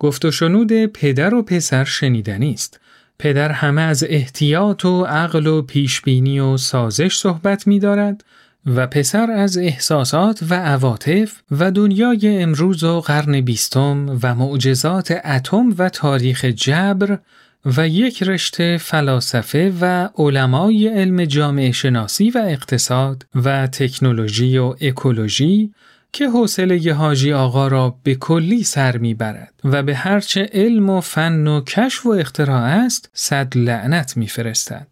گفت 0.00 0.24
و 0.24 0.30
شنود 0.30 0.86
پدر 0.86 1.34
و 1.34 1.42
پسر 1.42 1.84
شنیدنی 1.84 2.52
است. 2.52 2.80
پدر 3.18 3.52
همه 3.52 3.82
از 3.82 4.04
احتیاط 4.08 4.84
و 4.84 5.04
عقل 5.04 5.46
و 5.46 5.62
پیشبینی 5.62 6.40
و 6.40 6.56
سازش 6.56 7.16
صحبت 7.16 7.66
می 7.66 7.78
دارد 7.78 8.24
و 8.66 8.86
پسر 8.86 9.30
از 9.30 9.58
احساسات 9.58 10.42
و 10.50 10.54
عواطف 10.54 11.42
و 11.50 11.70
دنیای 11.70 12.42
امروز 12.42 12.84
و 12.84 13.00
قرن 13.00 13.40
بیستم 13.40 14.18
و 14.22 14.34
معجزات 14.34 15.20
اتم 15.24 15.74
و 15.78 15.88
تاریخ 15.88 16.44
جبر 16.44 17.18
و 17.64 17.88
یک 17.88 18.22
رشته 18.22 18.76
فلاسفه 18.76 19.72
و 19.80 20.08
علمای 20.18 20.88
علم 20.88 21.24
جامعه 21.24 21.72
شناسی 21.72 22.30
و 22.30 22.42
اقتصاد 22.46 23.26
و 23.34 23.66
تکنولوژی 23.66 24.58
و 24.58 24.74
اکولوژی 24.80 25.72
که 26.12 26.28
حوصله 26.28 26.94
حاجی 26.94 27.32
آقا 27.32 27.68
را 27.68 27.96
به 28.02 28.14
کلی 28.14 28.64
سر 28.64 28.96
می‌برد 28.96 29.54
و 29.64 29.82
به 29.82 29.94
هرچه 29.94 30.50
علم 30.52 30.90
و 30.90 31.00
فن 31.00 31.46
و 31.46 31.60
کشف 31.60 32.06
و 32.06 32.10
اختراع 32.10 32.62
است 32.62 33.10
صد 33.14 33.56
لعنت 33.56 34.16
میفرستد. 34.16 34.86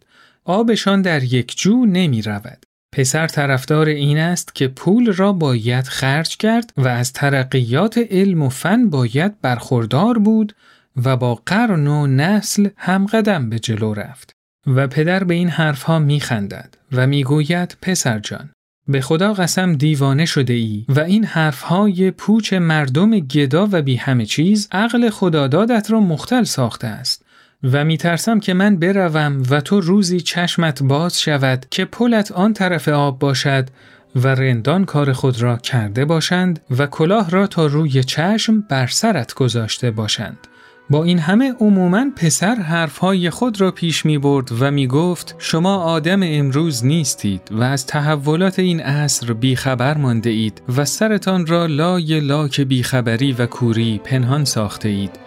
آبشان 0.44 1.02
در 1.02 1.24
یک 1.24 1.58
جو 1.58 1.86
نمی 1.86 2.22
رود. 2.22 2.66
پسر 2.92 3.26
طرفدار 3.26 3.86
این 3.88 4.18
است 4.18 4.54
که 4.54 4.68
پول 4.68 5.12
را 5.12 5.32
باید 5.32 5.84
خرج 5.84 6.36
کرد 6.36 6.72
و 6.76 6.88
از 6.88 7.12
ترقیات 7.12 7.98
علم 8.10 8.42
و 8.42 8.48
فن 8.48 8.90
باید 8.90 9.40
برخوردار 9.40 10.18
بود 10.18 10.54
و 11.04 11.16
با 11.16 11.34
قرن 11.34 11.86
و 11.86 12.06
نسل 12.06 12.68
هم 12.76 13.06
قدم 13.06 13.50
به 13.50 13.58
جلو 13.58 13.94
رفت. 13.94 14.36
و 14.66 14.86
پدر 14.86 15.24
به 15.24 15.34
این 15.34 15.48
حرفها 15.48 15.98
می 15.98 16.20
خندد 16.20 16.74
و 16.92 17.06
می 17.06 17.24
گوید 17.24 17.76
پسر 17.82 18.18
جان 18.18 18.50
به 18.88 19.00
خدا 19.00 19.32
قسم 19.32 19.72
دیوانه 19.72 20.24
شده 20.24 20.54
ای 20.54 20.84
و 20.88 21.00
این 21.00 21.24
حرفهای 21.24 22.10
پوچ 22.10 22.52
مردم 22.52 23.18
گدا 23.18 23.68
و 23.72 23.82
بی 23.82 23.96
همه 23.96 24.26
چیز 24.26 24.68
عقل 24.72 25.10
خدادادت 25.10 25.90
را 25.90 26.00
مختل 26.00 26.44
ساخته 26.44 26.86
است 26.86 27.24
و 27.62 27.84
می 27.84 27.96
ترسم 27.96 28.40
که 28.40 28.54
من 28.54 28.76
بروم 28.76 29.42
و 29.50 29.60
تو 29.60 29.80
روزی 29.80 30.20
چشمت 30.20 30.82
باز 30.82 31.20
شود 31.20 31.66
که 31.70 31.84
پلت 31.84 32.32
آن 32.32 32.52
طرف 32.52 32.88
آب 32.88 33.18
باشد 33.18 33.68
و 34.16 34.28
رندان 34.28 34.84
کار 34.84 35.12
خود 35.12 35.42
را 35.42 35.56
کرده 35.56 36.04
باشند 36.04 36.60
و 36.78 36.86
کلاه 36.86 37.30
را 37.30 37.46
تا 37.46 37.66
روی 37.66 38.04
چشم 38.04 38.60
بر 38.60 38.86
سرت 38.86 39.34
گذاشته 39.34 39.90
باشند 39.90 40.46
با 40.90 41.04
این 41.04 41.18
همه 41.18 41.54
عموما 41.60 42.04
پسر 42.16 42.54
حرفهای 42.54 43.30
خود 43.30 43.60
را 43.60 43.70
پیش 43.70 44.06
می 44.06 44.18
برد 44.18 44.48
و 44.60 44.70
می 44.70 44.86
گفت 44.86 45.34
شما 45.38 45.76
آدم 45.76 46.20
امروز 46.22 46.84
نیستید 46.84 47.48
و 47.50 47.62
از 47.62 47.86
تحولات 47.86 48.58
این 48.58 48.80
عصر 48.80 49.32
بیخبر 49.32 49.96
مانده 49.96 50.30
اید 50.30 50.62
و 50.76 50.84
سرتان 50.84 51.46
را 51.46 51.66
لای 51.66 52.20
لاک 52.20 52.60
بیخبری 52.60 53.32
و 53.32 53.46
کوری 53.46 54.00
پنهان 54.04 54.44
ساخته 54.44 54.88
اید 54.88 55.18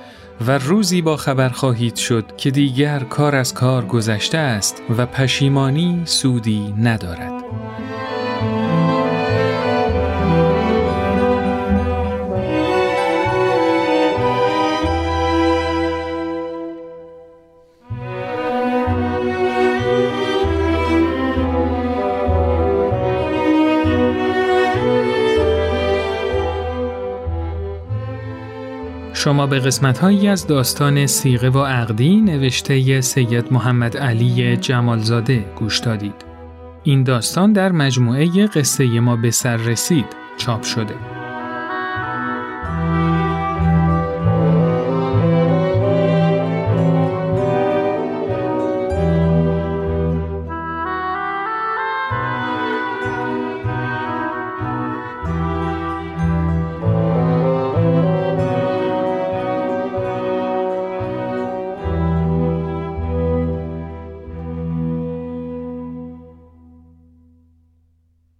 و 0.48 0.58
روزی 0.58 1.02
با 1.02 1.18
خبر 1.18 1.50
خواهید 1.50 1.96
شد 1.96 2.26
که 2.38 2.52
دیگر 2.52 3.00
کار 3.00 3.36
از 3.36 3.54
کار 3.54 3.86
گذشته 3.86 4.38
است 4.38 4.82
و 4.98 5.06
پشیمانی 5.06 6.02
سودی 6.06 6.74
ندارد. 6.78 7.44
شما 29.20 29.48
به 29.48 29.60
قسمت 29.60 29.98
هایی 29.98 30.28
از 30.28 30.48
داستان 30.48 31.06
سیغه 31.06 31.50
و 31.50 31.66
عقدی 31.66 32.22
نوشته 32.22 33.02
سید 33.02 33.54
محمد 33.54 33.98
علی 33.98 34.58
جمالزاده 34.58 35.46
گوش 35.56 35.80
دادید. 35.80 36.26
این 36.84 37.04
داستان 37.04 37.54
در 37.54 37.72
مجموعه 37.72 38.48
قصه 38.48 39.00
ما 39.00 39.16
به 39.16 39.32
سر 39.32 39.58
رسید 39.58 40.06
چاپ 40.38 40.64
شده. 40.64 40.96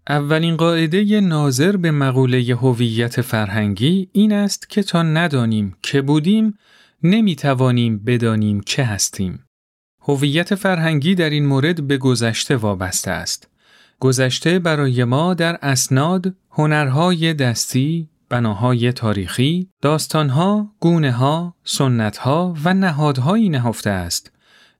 اولین 0.10 0.58
قاعده 0.58 1.22
ناظر 1.22 1.78
به 1.78 1.92
مقوله 1.92 2.56
هویت 2.56 3.22
فرهنگی 3.22 4.10
این 4.12 4.34
است 4.34 4.70
که 4.70 4.84
تا 4.84 5.04
ندانیم 5.04 5.76
که 5.82 6.02
بودیم 6.02 6.58
نمی 7.04 7.36
توانیم 7.36 8.04
بدانیم 8.04 8.62
چه 8.66 8.84
هستیم. 8.84 9.46
هویت 10.02 10.56
فرهنگی 10.56 11.16
در 11.16 11.30
این 11.30 11.46
مورد 11.46 11.88
به 11.88 11.98
گذشته 11.98 12.56
وابسته 12.56 13.12
است. 13.12 13.50
گذشته 14.00 14.60
برای 14.60 15.04
ما 15.04 15.34
در 15.34 15.60
اسناد، 15.62 16.36
هنرهای 16.52 17.34
دستی، 17.34 18.10
بناهای 18.30 18.92
تاریخی، 18.92 19.70
داستانها، 19.82 20.72
گونه 20.80 21.12
ها، 21.12 21.56
سنت 21.64 22.18
ها 22.18 22.56
و 22.64 22.74
نهادهایی 22.74 23.50
نهفته 23.50 23.90
است 23.90 24.32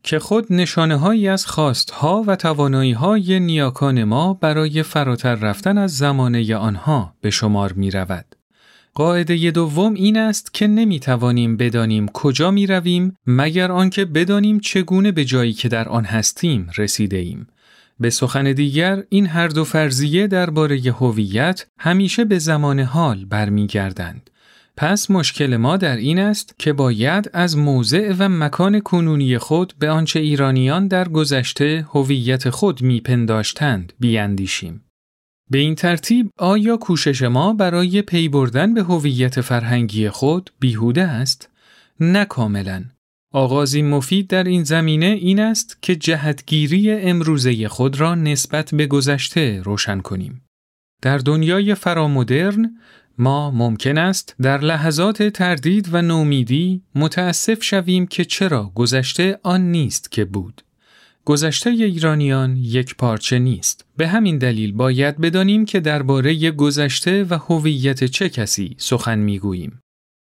که 0.04 0.20
خود 0.20 0.54
نشانه 0.54 0.96
هایی 0.96 1.28
از 1.28 1.46
خواستها 1.46 2.24
و 2.28 2.36
توانایی 2.36 2.92
های 2.92 3.40
نیاکان 3.40 4.04
ما 4.04 4.34
برای 4.34 4.84
فراتر 4.84 5.36
رفتن 5.36 5.78
از 5.78 5.98
زمانه 5.98 6.56
آنها 6.56 7.14
به 7.22 7.30
شمار 7.30 7.74
می 7.74 7.92
رود. 7.92 8.36
قاعده 8.94 9.52
دوم 9.52 9.94
این 9.94 10.18
است 10.18 10.54
که 10.54 10.68
نمی 10.68 11.00
توانیم 11.00 11.58
بدانیم 11.58 12.08
کجا 12.08 12.52
می 12.52 12.68
رویم 12.68 13.16
مگر 13.28 13.72
آنکه 13.72 14.06
بدانیم 14.06 14.60
چگونه 14.60 15.12
به 15.12 15.26
جایی 15.26 15.54
که 15.54 15.70
در 15.70 15.90
آن 15.90 16.06
هستیم 16.06 16.70
رسیده 16.78 17.18
ایم. 17.18 17.48
به 18.00 18.10
سخن 18.10 18.52
دیگر 18.54 19.04
این 19.10 19.28
هر 19.28 19.48
دو 19.48 19.64
فرضیه 19.64 20.28
درباره 20.28 20.78
هویت 20.78 21.66
همیشه 21.80 22.26
به 22.26 22.40
زمان 22.40 22.80
حال 22.80 23.26
برمیگردند 23.26 24.30
پس 24.82 25.12
مشکل 25.12 25.58
ما 25.58 25.78
در 25.78 25.98
این 25.98 26.20
است 26.20 26.56
که 26.60 26.74
باید 26.74 27.30
از 27.34 27.58
موضع 27.58 28.14
و 28.20 28.30
مکان 28.30 28.80
کنونی 28.80 29.38
خود 29.38 29.74
به 29.80 29.90
آنچه 29.90 30.20
ایرانیان 30.20 30.88
در 30.88 31.08
گذشته 31.08 31.86
هویت 31.92 32.50
خود 32.50 32.82
میپنداشتند 32.82 33.94
بیاندیشیم. 34.00 34.84
به 35.50 35.58
این 35.58 35.76
ترتیب 35.76 36.30
آیا 36.38 36.78
کوشش 36.78 37.22
ما 37.22 37.54
برای 37.54 38.02
پی 38.02 38.30
بردن 38.30 38.74
به 38.74 38.84
هویت 38.84 39.42
فرهنگی 39.42 40.10
خود 40.10 40.50
بیهوده 40.60 41.04
است؟ 41.04 41.50
نه 42.00 42.26
کاملا. 42.26 42.84
آغازی 43.34 43.82
مفید 43.82 44.28
در 44.28 44.44
این 44.44 44.64
زمینه 44.64 45.06
این 45.06 45.40
است 45.40 45.78
که 45.82 45.96
جهتگیری 45.96 46.92
امروزه 46.92 47.68
خود 47.68 48.00
را 48.00 48.16
نسبت 48.16 48.76
به 48.76 48.88
گذشته 48.88 49.62
روشن 49.62 50.00
کنیم. 50.00 50.42
در 51.02 51.18
دنیای 51.18 51.76
فرامدرن 51.76 52.78
ما 53.20 53.52
ممکن 53.52 53.98
است 53.98 54.36
در 54.42 54.58
لحظات 54.58 55.24
تردید 55.24 55.90
و 55.92 56.02
نومیدی 56.02 56.82
متاسف 56.96 57.64
شویم 57.64 58.08
که 58.08 58.26
چرا 58.26 58.72
گذشته 58.76 59.40
آن 59.44 59.72
نیست 59.72 60.12
که 60.12 60.26
بود. 60.26 60.62
گذشته 61.26 61.70
ایرانیان 61.70 62.58
یک 62.58 62.96
پارچه 62.96 63.40
نیست. 63.40 63.86
به 63.98 64.08
همین 64.08 64.38
دلیل 64.38 64.72
باید 64.72 65.18
بدانیم 65.18 65.66
که 65.66 65.80
درباره 65.80 66.52
گذشته 66.52 67.24
و 67.24 67.34
هویت 67.34 68.04
چه 68.04 68.30
کسی 68.30 68.76
سخن 68.78 69.20
می‌گوییم. 69.20 69.80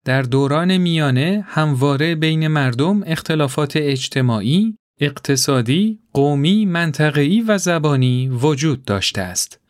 در 0.06 0.21
دوران 0.21 0.77
میانه 0.77 1.45
همواره 1.47 2.15
بین 2.15 2.47
مردم 2.47 3.04
اختلافات 3.06 3.73
اجتماعی، 3.75 4.75
اقتصادی، 4.99 5.99
قومی، 6.13 6.65
منطقه‌ای 6.65 7.41
و 7.41 7.58
زبانی 7.58 8.30
وجود 8.30 8.86
داشته 8.86 9.21
است. 9.21 9.61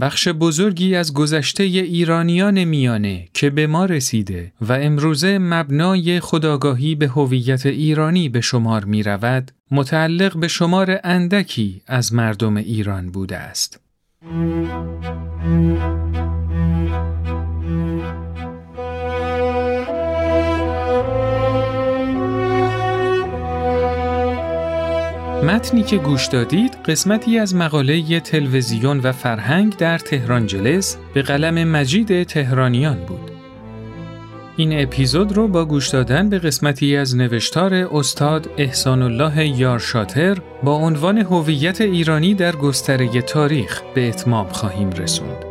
بخش 0.00 0.28
بزرگی 0.28 0.94
از 0.94 1.14
گذشته 1.14 1.62
ایرانیان 1.62 2.64
میانه 2.64 3.28
که 3.34 3.50
به 3.50 3.66
ما 3.66 3.84
رسیده 3.84 4.52
و 4.60 4.72
امروزه 4.72 5.38
مبنای 5.38 6.20
خداگاهی 6.20 6.94
به 6.94 7.08
هویت 7.08 7.66
ایرانی 7.66 8.28
به 8.28 8.40
شمار 8.40 8.84
می 8.84 9.02
رود، 9.02 9.50
متعلق 9.70 10.36
به 10.36 10.48
شمار 10.48 11.00
اندکی 11.04 11.82
از 11.86 12.14
مردم 12.14 12.56
ایران 12.56 13.10
بوده 13.10 13.36
است. 13.36 13.80
متنی 25.44 25.82
که 25.82 25.96
گوش 25.96 26.26
دادید 26.26 26.76
قسمتی 26.84 27.38
از 27.38 27.54
مقاله 27.54 28.20
تلویزیون 28.20 29.00
و 29.00 29.12
فرهنگ 29.12 29.76
در 29.76 29.98
تهران 29.98 30.46
جلس 30.46 30.96
به 31.14 31.22
قلم 31.22 31.68
مجید 31.68 32.22
تهرانیان 32.22 32.98
بود. 33.06 33.30
این 34.56 34.82
اپیزود 34.82 35.32
رو 35.32 35.48
با 35.48 35.64
گوش 35.64 35.88
دادن 35.88 36.28
به 36.28 36.38
قسمتی 36.38 36.96
از 36.96 37.16
نوشتار 37.16 37.74
استاد 37.74 38.50
احسان 38.56 39.02
الله 39.02 39.60
یارشاتر 39.60 40.38
با 40.62 40.74
عنوان 40.74 41.18
هویت 41.18 41.80
ایرانی 41.80 42.34
در 42.34 42.56
گستره 42.56 43.22
تاریخ 43.22 43.82
به 43.94 44.08
اتمام 44.08 44.48
خواهیم 44.48 44.90
رسوند. 44.90 45.49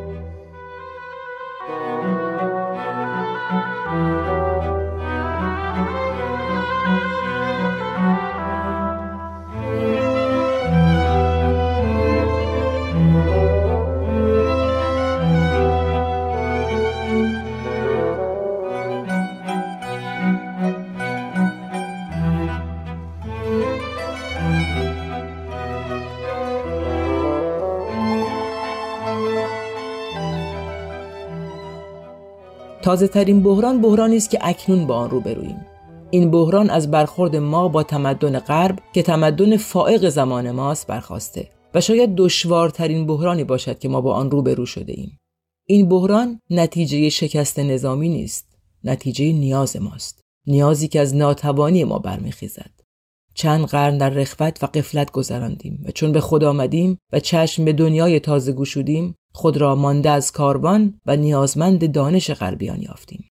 تازه 32.82 33.08
ترین 33.08 33.44
بحران 33.44 33.82
بحرانی 33.82 34.18
است 34.18 34.30
که 34.30 34.40
اکنون 34.42 34.88
با 34.88 34.96
آن 34.96 35.10
روبرویم. 35.10 35.66
این 36.12 36.32
بحران 36.32 36.70
از 36.70 36.92
برخورد 36.92 37.36
ما 37.36 37.68
با 37.68 37.84
تمدن 37.84 38.40
غرب 38.40 38.80
که 38.94 39.02
تمدن 39.02 39.58
فائق 39.58 40.10
زمان 40.10 40.52
ماست 40.52 40.88
برخواسته 40.88 41.50
و 41.74 41.82
شاید 41.82 42.16
دشوارترین 42.16 43.08
بحرانی 43.08 43.44
باشد 43.44 43.80
که 43.80 43.90
ما 43.90 44.02
با 44.02 44.14
آن 44.14 44.32
روبرو 44.32 44.66
شده 44.66 44.94
ایم 44.94 45.20
این 45.68 45.90
بحران 45.90 46.40
نتیجه 46.50 47.10
شکست 47.10 47.60
نظامی 47.60 48.10
نیست 48.10 48.58
نتیجه 48.84 49.34
نیاز 49.34 49.78
ماست 49.78 50.22
نیازی 50.48 50.88
که 50.88 51.00
از 51.00 51.16
ناتوانی 51.16 51.84
ما 51.84 52.00
برمیخیزد. 52.00 52.72
چند 53.34 53.66
قرن 53.66 53.98
در 53.98 54.10
رخوت 54.10 54.64
و 54.64 54.66
قفلت 54.66 55.12
گذراندیم 55.12 55.84
و 55.86 55.92
چون 55.92 56.12
به 56.12 56.22
خود 56.22 56.44
آمدیم 56.44 56.98
و 57.14 57.20
چشم 57.20 57.66
به 57.66 57.74
دنیای 57.74 58.20
تازه 58.20 58.52
گشودیم 58.52 59.16
خود 59.34 59.58
را 59.58 59.76
مانده 59.76 60.10
از 60.10 60.32
کاروان 60.32 61.00
و 61.06 61.16
نیازمند 61.16 61.92
دانش 61.92 62.32
غربیان 62.32 62.82
یافتیم. 62.82 63.30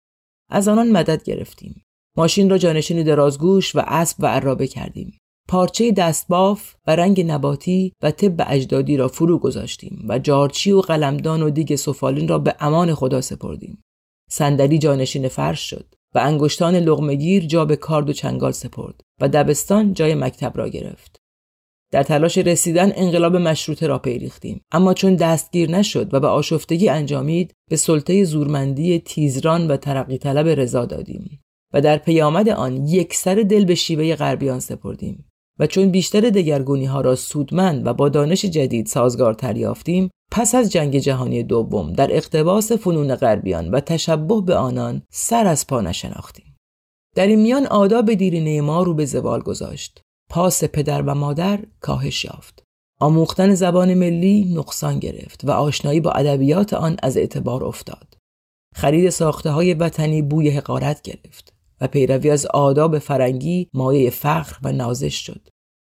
از 0.51 0.69
آنان 0.69 0.91
مدد 0.91 1.23
گرفتیم. 1.23 1.83
ماشین 2.17 2.51
را 2.51 2.59
جانشین 2.59 3.03
درازگوش 3.03 3.77
و 3.77 3.83
اسب 3.87 4.17
و 4.19 4.27
عرابه 4.27 4.67
کردیم. 4.67 5.19
پارچه 5.49 5.93
دستباف 5.93 6.75
و 6.87 6.97
رنگ 6.97 7.31
نباتی 7.31 7.93
و 8.03 8.11
طب 8.11 8.45
اجدادی 8.47 8.97
را 8.97 9.09
فرو 9.09 9.39
گذاشتیم 9.39 10.05
و 10.09 10.19
جارچی 10.19 10.73
و 10.73 10.81
قلمدان 10.81 11.43
و 11.43 11.51
دیگ 11.51 11.75
سفالین 11.75 12.29
را 12.29 12.39
به 12.39 12.55
امان 12.61 12.95
خدا 12.95 13.21
سپردیم. 13.21 13.83
صندلی 14.31 14.79
جانشین 14.79 15.29
فرش 15.29 15.71
شد 15.71 15.95
و 16.15 16.19
انگشتان 16.19 16.77
لغمگیر 16.77 17.47
جا 17.47 17.65
به 17.65 17.77
کارد 17.77 18.11
و 18.11 18.13
چنگال 18.13 18.53
سپرد 18.53 19.01
و 19.21 19.29
دبستان 19.29 19.95
جای 19.95 20.15
مکتب 20.15 20.59
را 20.59 20.69
گرفت. 20.69 21.16
در 21.97 22.03
تلاش 22.03 22.39
رسیدن 22.39 22.93
انقلاب 22.97 23.37
مشروطه 23.37 23.87
را 23.87 23.99
پیریختیم. 23.99 24.61
اما 24.73 24.95
چون 24.95 25.15
دستگیر 25.15 25.71
نشد 25.71 26.15
و 26.15 26.21
به 26.21 26.27
آشفتگی 26.29 26.89
انجامید 26.89 27.53
به 27.71 27.77
سلطه 27.77 28.25
زورمندی 28.25 28.99
تیزران 28.99 29.69
و 29.69 29.77
ترقی 29.77 30.19
طلب 30.19 30.49
رضا 30.49 30.85
دادیم 30.85 31.43
و 31.75 31.81
در 31.81 31.97
پیامد 31.97 32.49
آن 32.49 32.87
یک 32.87 33.15
سر 33.15 33.35
دل 33.35 33.65
به 33.65 33.75
شیوه 33.75 34.15
غربیان 34.15 34.61
سپردیم 34.61 35.25
و 35.59 35.67
چون 35.67 35.91
بیشتر 35.91 36.21
دگرگونی 36.21 36.85
ها 36.85 37.01
را 37.01 37.15
سودمند 37.15 37.87
و 37.87 37.95
با 37.95 38.09
دانش 38.09 38.45
جدید 38.45 38.87
سازگار 38.87 39.37
یافتیم 39.57 40.11
پس 40.31 40.55
از 40.55 40.73
جنگ 40.73 40.99
جهانی 40.99 41.43
دوم 41.43 41.93
در 41.93 42.17
اقتباس 42.17 42.73
فنون 42.73 43.15
غربیان 43.15 43.71
و 43.71 43.81
تشبه 43.81 44.41
به 44.41 44.55
آنان 44.55 45.03
سر 45.11 45.47
از 45.47 45.67
پا 45.67 45.81
نشناختیم. 45.81 46.57
در 47.15 47.27
این 47.27 47.41
میان 47.41 47.67
آداب 47.67 48.15
دیرینه 48.15 48.61
ما 48.61 48.83
رو 48.83 48.95
به 48.95 49.05
زوال 49.05 49.41
گذاشت. 49.41 50.06
پاس 50.29 50.65
پدر 50.65 51.03
و 51.03 51.15
مادر 51.15 51.61
کاهش 51.81 52.25
یافت. 52.25 52.63
آموختن 53.01 53.55
زبان 53.55 53.95
ملی 53.95 54.55
نقصان 54.55 54.99
گرفت 54.99 55.45
و 55.45 55.51
آشنایی 55.51 56.01
با 56.01 56.11
ادبیات 56.11 56.75
آن 56.75 56.97
از 57.03 57.17
اعتبار 57.17 57.65
افتاد. 57.65 58.15
خرید 58.75 59.11
ساخته 59.11 59.51
های 59.51 59.75
وطنی 59.75 60.23
بوی 60.23 60.51
حقارت 60.51 61.03
گرفت 61.03 61.53
و 61.81 61.87
پیروی 61.87 62.31
از 62.31 62.47
آداب 62.47 62.99
فرنگی 62.99 63.69
مایه 63.75 64.11
فخر 64.11 64.59
و 64.63 64.73
نازش 64.73 65.15
شد. 65.15 65.49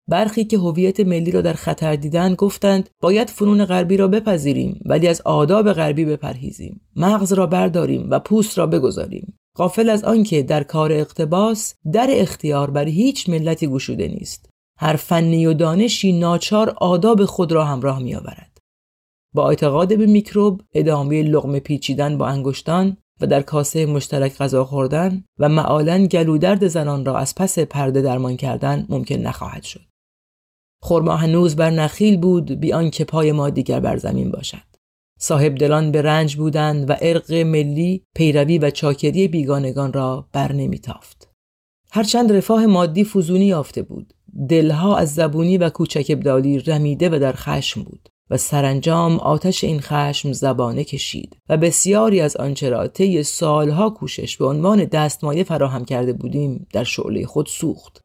برخی 0.10 0.45
که 0.45 0.58
هویت 0.58 1.00
ملی 1.00 1.32
را 1.32 1.41
در 1.41 1.54
خطر 1.54 1.95
دیدند 1.95 2.36
گفتند 2.36 2.89
باید 3.02 3.30
فنون 3.30 3.65
غربی 3.65 3.97
را 3.97 4.08
بپذیریم 4.08 4.82
ولی 4.86 5.08
از 5.08 5.21
آداب 5.21 5.73
غربی 5.73 6.06
بپرهیزیم. 6.06 6.82
مغز 6.95 7.34
را 7.34 7.45
برداریم 7.45 8.08
و 8.10 8.19
پوست 8.19 8.58
را 8.58 8.67
بگذاریم. 8.67 9.38
غافل 9.58 9.89
از 9.89 10.04
آنکه 10.04 10.43
در 10.43 10.63
کار 10.63 10.91
اقتباس 10.91 11.76
در 11.93 12.08
اختیار 12.10 12.72
بر 12.72 12.86
هیچ 12.86 13.30
ملتی 13.30 13.67
گشوده 13.67 14.08
نیست 14.08 14.50
هر 14.80 14.96
فنی 14.96 15.46
و 15.46 15.54
دانشی 15.54 16.20
ناچار 16.20 16.70
آداب 16.70 17.26
خود 17.26 17.52
را 17.52 17.65
همراه 17.65 18.00
می 18.00 18.15
آورد. 18.15 18.58
با 19.34 19.50
اعتقاد 19.50 19.98
به 19.98 20.06
میکروب 20.06 20.62
ادامه 20.74 21.24
لغم 21.24 21.60
پیچیدن 21.60 22.17
با 22.17 22.28
انگشتان 22.28 22.98
و 23.22 23.28
در 23.28 23.41
کاسه 23.41 23.86
مشترک 23.86 24.38
غذا 24.38 24.65
خوردن 24.65 25.24
و 25.39 25.50
معالا 25.50 26.06
گلودرد 26.06 26.67
زنان 26.67 27.06
را 27.06 27.17
از 27.17 27.36
پس 27.36 27.60
پرده 27.60 28.02
درمان 28.02 28.38
کردن 28.38 28.86
ممکن 28.89 29.15
نخواهد 29.15 29.63
شد. 29.63 29.82
خرما 30.84 31.15
هنوز 31.15 31.56
بر 31.56 31.70
نخیل 31.70 32.17
بود 32.17 32.52
بی 32.52 32.74
آنکه 32.74 33.06
پای 33.06 33.32
ما 33.32 33.50
دیگر 33.50 33.80
بر 33.80 33.98
زمین 33.98 34.32
باشد. 34.32 34.67
صاحب 35.18 35.56
دلان 35.56 35.92
به 35.92 36.02
رنج 36.02 36.36
بودند 36.36 36.90
و 36.90 36.96
ارق 37.02 37.34
ملی 37.34 38.04
پیروی 38.16 38.58
و 38.58 38.70
چاکری 38.70 39.28
بیگانگان 39.28 39.94
را 39.94 40.28
بر 40.34 40.52
نمیتافت. 40.52 41.30
هرچند 41.92 42.34
رفاه 42.34 42.66
مادی 42.66 43.04
فزونی 43.04 43.46
یافته 43.46 43.82
بود 43.82 44.14
دلها 44.50 44.98
از 44.98 45.16
زبونی 45.16 45.58
و 45.58 45.70
کوچک 45.70 46.06
ابدالی 46.10 46.60
رمیده 46.60 47.10
و 47.10 47.20
در 47.20 47.34
خشم 47.34 47.84
بود 47.84 48.10
و 48.30 48.38
سرانجام 48.38 49.20
آتش 49.20 49.64
این 49.64 49.80
خشم 49.80 50.32
زبانه 50.32 50.84
کشید 50.84 51.38
و 51.50 51.58
بسیاری 51.58 52.22
از 52.22 52.38
آنچه 52.38 52.70
را 52.70 52.88
طی 52.88 53.24
سالها 53.24 53.90
کوشش 53.90 54.38
به 54.38 54.46
عنوان 54.46 54.86
دستمایه 54.86 55.44
فراهم 55.44 55.86
کرده 55.86 56.14
بودیم 56.14 56.68
در 56.74 56.84
شعله 56.84 57.26
خود 57.26 57.46
سوخت 57.46 58.02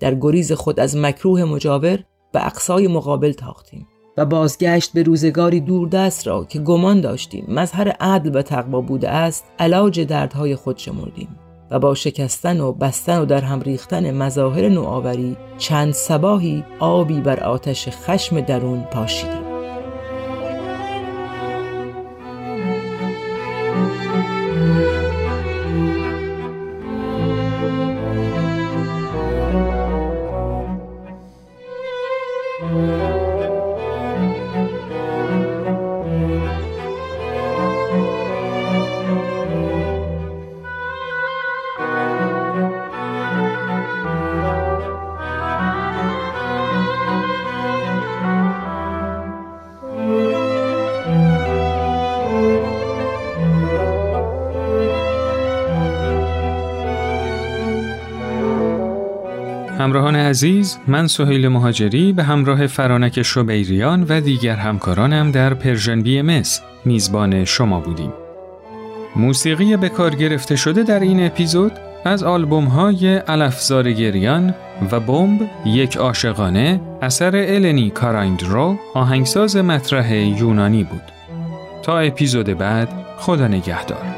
در 0.00 0.14
گریز 0.14 0.52
خود 0.52 0.80
از 0.80 0.96
مکروه 0.96 1.44
مجاور 1.44 2.04
به 2.32 2.46
اقصای 2.46 2.88
مقابل 2.88 3.32
تاختیم 3.32 3.86
و 4.16 4.26
بازگشت 4.26 4.92
به 4.92 5.02
روزگاری 5.02 5.60
دوردست 5.60 6.26
را 6.26 6.44
که 6.44 6.58
گمان 6.58 7.00
داشتیم 7.00 7.44
مظهر 7.48 7.88
عدل 7.88 8.36
و 8.36 8.42
تقوا 8.42 8.80
بوده 8.80 9.10
است 9.10 9.44
علاج 9.58 10.00
دردهای 10.00 10.56
خود 10.56 10.78
شمردیم 10.78 11.28
و 11.70 11.78
با 11.78 11.94
شکستن 11.94 12.60
و 12.60 12.72
بستن 12.72 13.18
و 13.18 13.24
در 13.24 13.40
هم 13.40 13.60
ریختن 13.60 14.10
مظاهر 14.10 14.68
نوآوری 14.68 15.36
چند 15.58 15.92
سباهی 15.92 16.64
آبی 16.80 17.20
بر 17.20 17.40
آتش 17.40 17.88
خشم 17.88 18.40
درون 18.40 18.80
پاشیدیم. 18.80 19.45
همراهان 60.06 60.28
عزیز 60.28 60.78
من 60.86 61.06
سهیل 61.06 61.48
مهاجری 61.48 62.12
به 62.12 62.22
همراه 62.22 62.66
فرانک 62.66 63.22
شبیریان 63.22 64.06
و 64.08 64.20
دیگر 64.20 64.56
همکارانم 64.56 65.30
در 65.30 65.54
Persian 65.54 66.02
BM 66.02 66.42
میزبان 66.84 67.44
شما 67.44 67.80
بودیم. 67.80 68.12
موسیقی 69.16 69.76
به 69.76 69.88
کار 69.88 70.14
گرفته 70.14 70.56
شده 70.56 70.82
در 70.82 71.00
این 71.00 71.26
اپیزود 71.26 71.72
از 72.04 72.22
آلبوم 72.22 72.64
های 72.64 73.20
علفزار 73.28 73.92
گریان 73.92 74.54
و 74.92 75.00
بمب 75.00 75.40
یک 75.64 75.96
عاشقانه 75.96 76.80
اثر 77.02 77.36
النی 77.36 77.90
کارایندرو 77.90 78.76
آهنگساز 78.94 79.56
مطرح 79.56 80.14
یونانی 80.14 80.84
بود. 80.84 81.02
تا 81.82 81.98
اپیزود 81.98 82.46
بعد 82.46 82.88
خدا 83.18 83.48
نگهدار. 83.48 84.15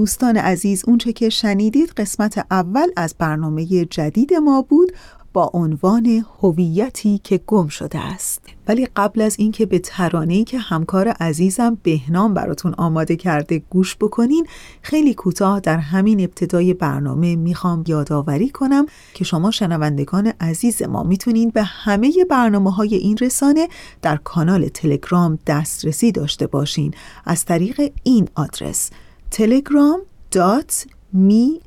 دوستان 0.00 0.36
عزیز 0.36 0.84
اونچه 0.86 1.12
که 1.12 1.28
شنیدید 1.28 1.88
قسمت 1.88 2.46
اول 2.50 2.86
از 2.96 3.14
برنامه 3.18 3.84
جدید 3.84 4.34
ما 4.34 4.62
بود 4.62 4.92
با 5.32 5.50
عنوان 5.54 6.24
هویتی 6.42 7.20
که 7.24 7.40
گم 7.46 7.68
شده 7.68 7.98
است. 7.98 8.42
ولی 8.68 8.88
قبل 8.96 9.20
از 9.20 9.36
اینکه 9.38 9.66
به 9.66 9.78
ترانه‌ای 9.78 10.44
که 10.44 10.58
همکار 10.58 11.08
عزیزم 11.08 11.78
بهنام 11.82 12.34
براتون 12.34 12.74
آماده 12.74 13.16
کرده 13.16 13.62
گوش 13.70 13.96
بکنین 13.96 14.46
خیلی 14.82 15.14
کوتاه 15.14 15.60
در 15.60 15.78
همین 15.78 16.20
ابتدای 16.20 16.74
برنامه 16.74 17.36
می‌خوام 17.36 17.84
یادآوری 17.86 18.48
کنم 18.48 18.86
که 19.14 19.24
شما 19.24 19.50
شنوندگان 19.50 20.32
عزیز 20.40 20.82
ما 20.82 21.02
می‌تونین 21.02 21.50
به 21.50 21.62
همه 21.62 22.12
برنامه 22.30 22.72
های 22.72 22.94
این 22.94 23.16
رسانه 23.16 23.68
در 24.02 24.16
کانال 24.16 24.68
تلگرام 24.68 25.38
دسترسی 25.46 26.12
داشته 26.12 26.46
باشین. 26.46 26.94
از 27.24 27.44
طریق 27.44 27.92
این 28.02 28.28
آدرس 28.34 28.90
telegram.me 29.34 31.60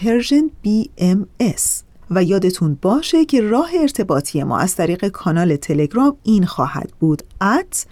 persianbms 0.00 1.64
و 2.10 2.24
یادتون 2.24 2.78
باشه 2.82 3.24
که 3.24 3.40
راه 3.40 3.70
ارتباطی 3.80 4.42
ما 4.42 4.58
از 4.58 4.76
طریق 4.76 5.08
کانال 5.08 5.56
تلگرام 5.56 6.16
این 6.22 6.46
خواهد 6.46 6.92
بود. 7.00 7.22
at 7.42 7.84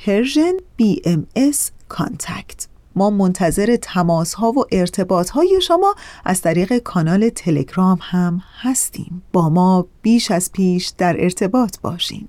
Persian 0.00 0.62
BMS 0.82 1.70
Contact. 1.94 2.66
ما 2.94 3.10
منتظر 3.10 3.76
تماس 3.76 4.34
ها 4.34 4.52
و 4.52 4.64
ارتباط 4.72 5.30
های 5.30 5.60
شما 5.62 5.94
از 6.24 6.40
طریق 6.40 6.78
کانال 6.78 7.28
تلگرام 7.28 7.98
هم 8.02 8.42
هستیم. 8.60 9.22
با 9.32 9.48
ما 9.48 9.86
بیش 10.02 10.30
از 10.30 10.52
پیش 10.52 10.92
در 10.98 11.16
ارتباط 11.18 11.80
باشین. 11.80 12.28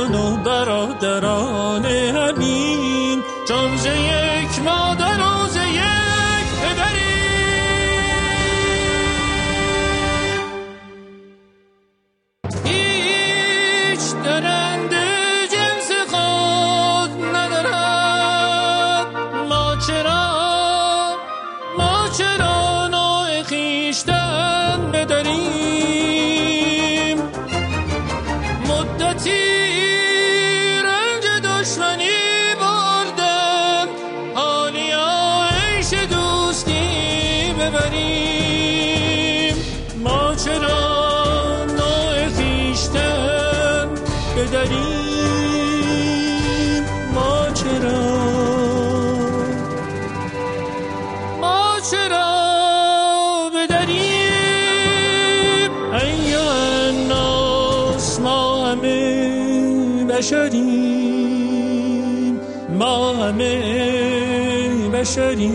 بشریم 65.01 65.51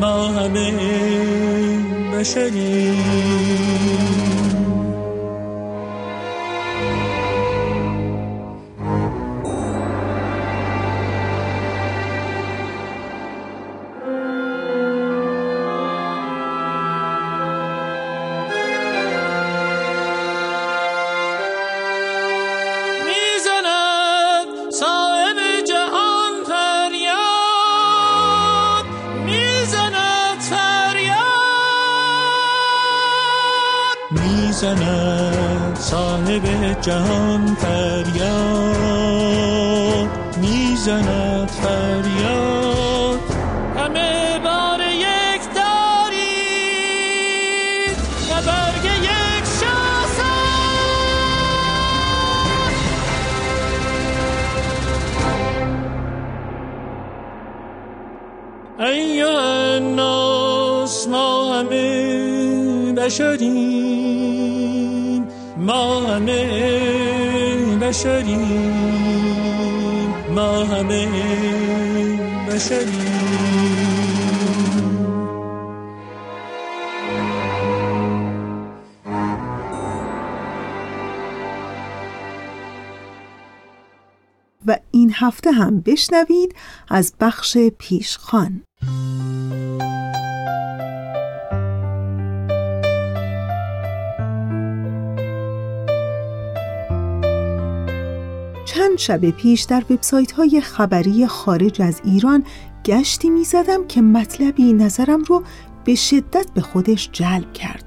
ما 0.00 0.28
همه 0.28 0.72
بشریم. 2.12 3.83
هفته 85.14 85.52
هم 85.52 85.80
بشنوید 85.80 86.54
از 86.88 87.14
بخش 87.20 87.58
پیشخان 87.78 88.62
چند 98.64 98.98
شب 98.98 99.30
پیش 99.30 99.62
در 99.62 99.82
وبسایت 99.90 100.32
های 100.32 100.60
خبری 100.60 101.26
خارج 101.26 101.82
از 101.82 102.00
ایران 102.04 102.44
گشتی 102.84 103.30
می 103.30 103.44
زدم 103.44 103.86
که 103.86 104.02
مطلبی 104.02 104.72
نظرم 104.72 105.22
رو 105.22 105.42
به 105.84 105.94
شدت 105.94 106.46
به 106.54 106.60
خودش 106.60 107.10
جلب 107.12 107.52
کرد. 107.52 107.83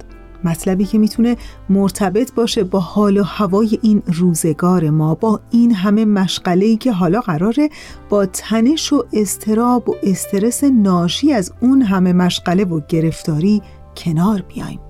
مطلبی 0.48 0.86
که 0.86 0.98
می‌تونه 0.98 1.36
مرتبط 1.70 2.34
باشه 2.34 2.64
با 2.64 2.80
حال 2.80 3.18
و 3.18 3.24
هوای 3.24 3.80
این 3.82 4.04
روزگار 4.08 4.90
ما 4.90 5.16
با 5.16 5.40
این 5.52 5.74
همه 5.74 6.06
مشغله‌ای 6.06 6.78
که 6.78 6.92
حالا 6.92 7.22
قراره 7.22 7.70
با 8.10 8.26
تنش 8.26 8.94
و 8.94 9.04
استراب 9.14 9.90
و 9.90 9.96
استرس 10.04 10.64
ناشی 10.64 11.34
از 11.34 11.54
اون 11.62 11.82
همه 11.82 12.14
مشغله 12.14 12.66
و 12.66 12.82
گرفتاری 12.90 13.62
کنار 13.98 14.42
بیایم. 14.42 14.87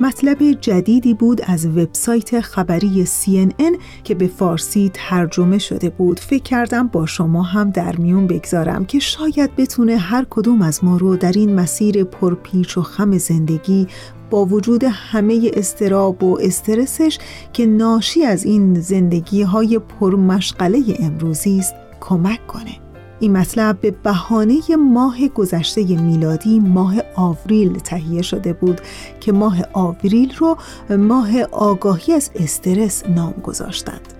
مطلب 0.00 0.52
جدیدی 0.60 1.14
بود 1.14 1.40
از 1.44 1.66
وبسایت 1.66 2.40
خبری 2.40 3.06
CNN 3.06 3.78
که 4.04 4.14
به 4.14 4.26
فارسی 4.26 4.90
ترجمه 4.94 5.58
شده 5.58 5.90
بود. 5.90 6.20
فکر 6.20 6.42
کردم 6.42 6.88
با 6.88 7.06
شما 7.06 7.42
هم 7.42 7.70
در 7.70 7.96
میون 7.96 8.26
بگذارم 8.26 8.84
که 8.84 8.98
شاید 8.98 9.56
بتونه 9.56 9.96
هر 9.96 10.26
کدوم 10.30 10.62
از 10.62 10.84
ما 10.84 10.96
رو 10.96 11.16
در 11.16 11.32
این 11.32 11.54
مسیر 11.54 12.04
پرپیچ 12.04 12.78
و 12.78 12.82
خم 12.82 13.18
زندگی 13.18 13.86
با 14.30 14.44
وجود 14.44 14.84
همه 14.88 15.50
استراب 15.54 16.22
و 16.22 16.38
استرسش 16.40 17.18
که 17.52 17.66
ناشی 17.66 18.24
از 18.24 18.44
این 18.44 18.80
زندگی 18.80 19.42
های 19.42 19.78
پرمشغله 19.78 20.82
امروزی 21.00 21.58
است 21.58 21.74
کمک 22.00 22.46
کنه. 22.46 22.84
این 23.20 23.36
مطلب 23.36 23.80
به 23.80 23.90
بهانه 23.90 24.60
ماه 24.78 25.28
گذشته 25.28 26.00
میلادی 26.00 26.60
ماه 26.60 26.94
آوریل 27.14 27.78
تهیه 27.78 28.22
شده 28.22 28.52
بود 28.52 28.80
که 29.20 29.32
ماه 29.32 29.58
آوریل 29.72 30.34
رو 30.38 30.56
ماه 30.90 31.42
آگاهی 31.42 32.12
از 32.12 32.30
استرس 32.34 33.06
نام 33.06 33.32
گذاشتند. 33.32 34.14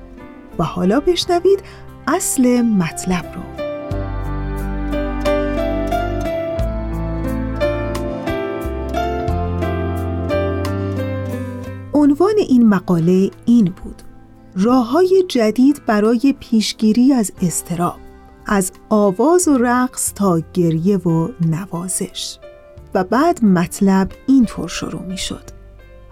و 0.59 0.65
حالا 0.65 1.01
بشنوید 1.01 1.63
اصل 2.07 2.63
مطلب 2.63 3.25
رو. 3.35 3.65
عنوان 11.95 12.35
این 12.49 12.69
مقاله 12.69 13.31
این 13.47 13.65
بود. 13.65 14.03
راه 14.57 14.91
های 14.91 15.25
جدید 15.29 15.83
برای 15.87 16.35
پیشگیری 16.41 17.13
از 17.13 17.33
استراب 17.43 17.97
از 18.47 18.73
آواز 18.89 19.49
و 19.49 19.59
رقص 19.59 20.13
تا 20.13 20.43
گریه 20.55 20.97
و 20.97 21.29
نوازش. 21.41 22.39
و 22.95 23.05
بعد 23.05 23.45
مطلب 23.45 24.09
اینطور 24.27 24.69
شروع 24.69 25.03
می 25.03 25.19
شد 25.19 25.55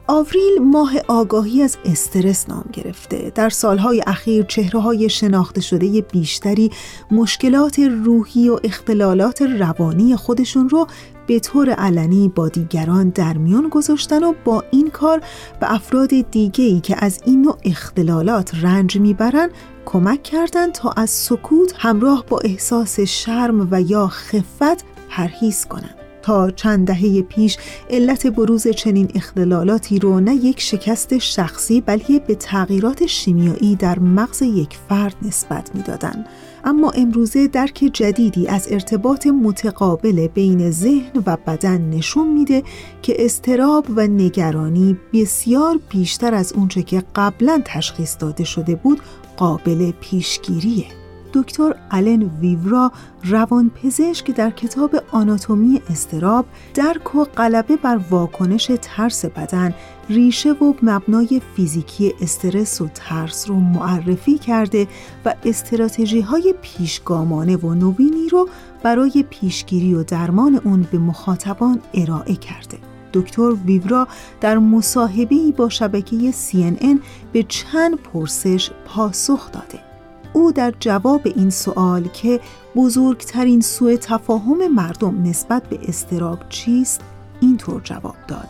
آوریل 0.06 0.58
ماه 0.60 0.92
آگاهی 1.08 1.62
از 1.62 1.76
استرس 1.84 2.48
نام 2.48 2.64
گرفته 2.72 3.32
در 3.34 3.48
سالهای 3.48 4.02
اخیر 4.06 4.44
چهره 4.44 4.80
های 4.80 5.08
شناخته 5.08 5.60
شده 5.60 6.00
بیشتری 6.00 6.70
مشکلات 7.10 7.78
روحی 7.78 8.48
و 8.48 8.58
اختلالات 8.64 9.42
روانی 9.42 10.16
خودشون 10.16 10.68
رو 10.68 10.86
به 11.26 11.40
طور 11.40 11.70
علنی 11.70 12.28
با 12.28 12.48
دیگران 12.48 13.08
در 13.08 13.38
میان 13.38 13.68
گذاشتن 13.68 14.24
و 14.24 14.34
با 14.44 14.64
این 14.70 14.90
کار 14.90 15.20
به 15.60 15.74
افراد 15.74 16.10
دیگه‌ای 16.30 16.80
که 16.80 16.96
از 17.04 17.20
این 17.24 17.42
نوع 17.42 17.58
اختلالات 17.64 18.54
رنج 18.62 18.96
می‌برن 18.96 19.50
کمک 19.84 20.22
کردند 20.22 20.72
تا 20.72 20.90
از 20.90 21.10
سکوت 21.10 21.74
همراه 21.78 22.24
با 22.28 22.38
احساس 22.44 23.00
شرم 23.00 23.68
و 23.70 23.80
یا 23.80 24.08
خفت 24.08 24.84
پرهیز 25.08 25.66
کنند. 25.66 26.01
تا 26.22 26.50
چند 26.50 26.86
دهه 26.86 27.22
پیش 27.22 27.58
علت 27.90 28.26
بروز 28.26 28.68
چنین 28.68 29.08
اختلالاتی 29.14 29.98
رو 29.98 30.20
نه 30.20 30.34
یک 30.34 30.60
شکست 30.60 31.18
شخصی 31.18 31.80
بلکه 31.80 32.18
به 32.18 32.34
تغییرات 32.34 33.06
شیمیایی 33.06 33.76
در 33.76 33.98
مغز 33.98 34.42
یک 34.42 34.78
فرد 34.88 35.16
نسبت 35.22 35.70
می‌دادند 35.74 36.26
اما 36.64 36.90
امروزه 36.90 37.48
درک 37.48 37.90
جدیدی 37.92 38.48
از 38.48 38.68
ارتباط 38.70 39.26
متقابل 39.26 40.26
بین 40.26 40.70
ذهن 40.70 41.22
و 41.26 41.36
بدن 41.46 41.80
نشون 41.80 42.28
میده 42.28 42.62
که 43.02 43.24
استراب 43.24 43.86
و 43.96 44.06
نگرانی 44.06 44.96
بسیار 45.12 45.80
بیشتر 45.90 46.34
از 46.34 46.52
اونچه 46.52 46.82
که 46.82 47.02
قبلا 47.16 47.62
تشخیص 47.64 48.16
داده 48.18 48.44
شده 48.44 48.74
بود 48.74 49.00
قابل 49.36 49.92
پیشگیریه. 50.00 51.01
دکتر 51.32 51.74
آلن 51.90 52.30
ویورا 52.40 52.92
روانپزشک 53.24 54.30
در 54.30 54.50
کتاب 54.50 54.96
آناتومی 55.10 55.82
استراب 55.90 56.46
درک 56.74 57.14
و 57.14 57.24
غلبه 57.24 57.76
بر 57.76 58.00
واکنش 58.10 58.70
ترس 58.82 59.24
بدن 59.24 59.74
ریشه 60.08 60.52
و 60.52 60.74
مبنای 60.82 61.40
فیزیکی 61.56 62.14
استرس 62.20 62.80
و 62.80 62.88
ترس 62.94 63.48
رو 63.48 63.54
معرفی 63.54 64.38
کرده 64.38 64.88
و 65.24 65.34
استراتژی 65.44 66.20
های 66.20 66.54
پیشگامانه 66.62 67.56
و 67.56 67.74
نوینی 67.74 68.28
رو 68.28 68.48
برای 68.82 69.24
پیشگیری 69.30 69.94
و 69.94 70.02
درمان 70.02 70.60
اون 70.64 70.86
به 70.92 70.98
مخاطبان 70.98 71.80
ارائه 71.94 72.36
کرده. 72.36 72.78
دکتر 73.12 73.52
ویورا 73.66 74.08
در 74.40 74.58
مصاحبه‌ای 74.58 75.52
با 75.52 75.68
شبکه 75.68 76.32
CNN 76.32 76.98
به 77.32 77.42
چند 77.42 77.94
پرسش 77.94 78.70
پاسخ 78.86 79.52
داده. 79.52 79.91
او 80.32 80.52
در 80.52 80.74
جواب 80.80 81.20
این 81.24 81.50
سوال 81.50 82.08
که 82.08 82.40
بزرگترین 82.76 83.60
سوء 83.60 83.96
تفاهم 83.96 84.68
مردم 84.74 85.22
نسبت 85.22 85.68
به 85.68 85.78
استراب 85.88 86.38
چیست 86.48 87.00
اینطور 87.40 87.80
جواب 87.84 88.16
داد. 88.28 88.48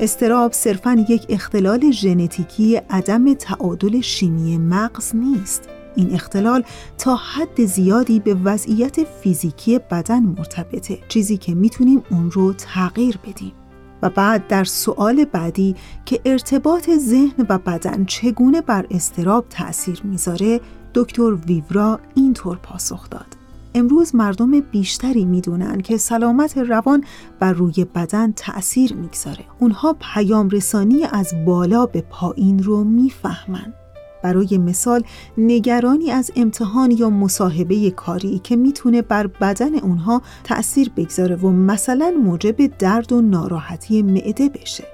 استراب 0.00 0.52
صرفا 0.52 1.04
یک 1.08 1.26
اختلال 1.28 1.90
ژنتیکی 1.90 2.76
عدم 2.76 3.34
تعادل 3.34 4.00
شیمی 4.00 4.58
مغز 4.58 5.16
نیست. 5.16 5.62
این 5.96 6.14
اختلال 6.14 6.64
تا 6.98 7.16
حد 7.16 7.64
زیادی 7.64 8.20
به 8.20 8.34
وضعیت 8.34 9.04
فیزیکی 9.04 9.78
بدن 9.78 10.22
مرتبطه 10.22 10.98
چیزی 11.08 11.36
که 11.36 11.54
می‌تونیم 11.54 12.02
اون 12.10 12.30
رو 12.30 12.52
تغییر 12.52 13.18
بدیم. 13.26 13.52
و 14.02 14.10
بعد 14.10 14.46
در 14.46 14.64
سوال 14.64 15.24
بعدی 15.24 15.76
که 16.04 16.20
ارتباط 16.24 16.90
ذهن 16.90 17.46
و 17.48 17.58
بدن 17.58 18.04
چگونه 18.04 18.60
بر 18.60 18.86
استراب 18.90 19.44
تأثیر 19.50 20.00
می‌ذاره 20.04 20.60
دکتر 20.94 21.32
ویورا 21.34 22.00
اینطور 22.14 22.56
پاسخ 22.56 23.10
داد. 23.10 23.26
امروز 23.74 24.14
مردم 24.14 24.60
بیشتری 24.60 25.24
می‌دونن 25.24 25.80
که 25.80 25.96
سلامت 25.96 26.58
روان 26.58 27.04
بر 27.40 27.52
روی 27.52 27.86
بدن 27.94 28.32
تأثیر 28.32 28.94
می‌گذاره. 28.94 29.44
اونها 29.58 29.96
پیام 30.00 30.48
رسانی 30.48 31.04
از 31.04 31.34
بالا 31.46 31.86
به 31.86 32.00
پایین 32.00 32.62
رو 32.62 32.84
می‌فهمن. 32.84 33.74
برای 34.22 34.58
مثال 34.58 35.02
نگرانی 35.38 36.10
از 36.10 36.30
امتحان 36.36 36.90
یا 36.90 37.10
مصاحبه 37.10 37.90
کاری 37.90 38.38
که 38.38 38.56
می‌تونه 38.56 39.02
بر 39.02 39.26
بدن 39.26 39.74
اونها 39.74 40.22
تأثیر 40.44 40.90
بگذاره 40.96 41.36
و 41.36 41.50
مثلا 41.50 42.14
موجب 42.24 42.78
درد 42.78 43.12
و 43.12 43.20
ناراحتی 43.20 44.02
معده 44.02 44.48
بشه. 44.48 44.84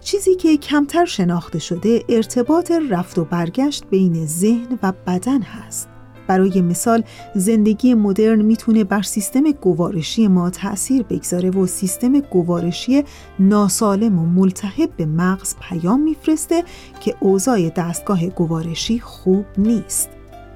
چیزی 0.00 0.34
که 0.34 0.56
کمتر 0.56 1.04
شناخته 1.04 1.58
شده 1.58 2.04
ارتباط 2.08 2.72
رفت 2.90 3.18
و 3.18 3.24
برگشت 3.24 3.84
بین 3.90 4.26
ذهن 4.26 4.78
و 4.82 4.92
بدن 5.06 5.42
هست. 5.42 5.91
برای 6.26 6.60
مثال 6.60 7.02
زندگی 7.34 7.94
مدرن 7.94 8.42
می‌تونه 8.42 8.84
بر 8.84 9.02
سیستم 9.02 9.50
گوارشی 9.50 10.28
ما 10.28 10.50
تأثیر 10.50 11.02
بگذاره 11.02 11.50
و 11.50 11.66
سیستم 11.66 12.20
گوارشی 12.20 13.04
ناسالم 13.38 14.18
و 14.18 14.26
ملتهب 14.26 14.90
به 14.96 15.06
مغز 15.06 15.54
پیام 15.60 16.00
میفرسته 16.00 16.64
که 17.00 17.14
اوضاع 17.20 17.68
دستگاه 17.68 18.26
گوارشی 18.26 18.98
خوب 18.98 19.44
نیست. 19.58 20.08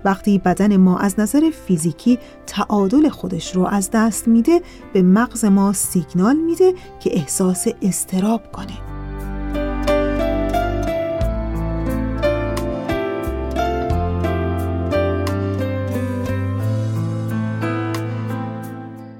وقتی 0.04 0.38
بدن 0.38 0.76
ما 0.76 0.98
از 0.98 1.20
نظر 1.20 1.50
فیزیکی 1.66 2.18
تعادل 2.46 3.08
خودش 3.08 3.56
رو 3.56 3.66
از 3.66 3.90
دست 3.90 4.28
میده 4.28 4.60
به 4.92 5.02
مغز 5.02 5.44
ما 5.44 5.72
سیگنال 5.72 6.36
میده 6.36 6.74
که 7.00 7.16
احساس 7.16 7.66
استراب 7.82 8.52
کنه. 8.52 8.85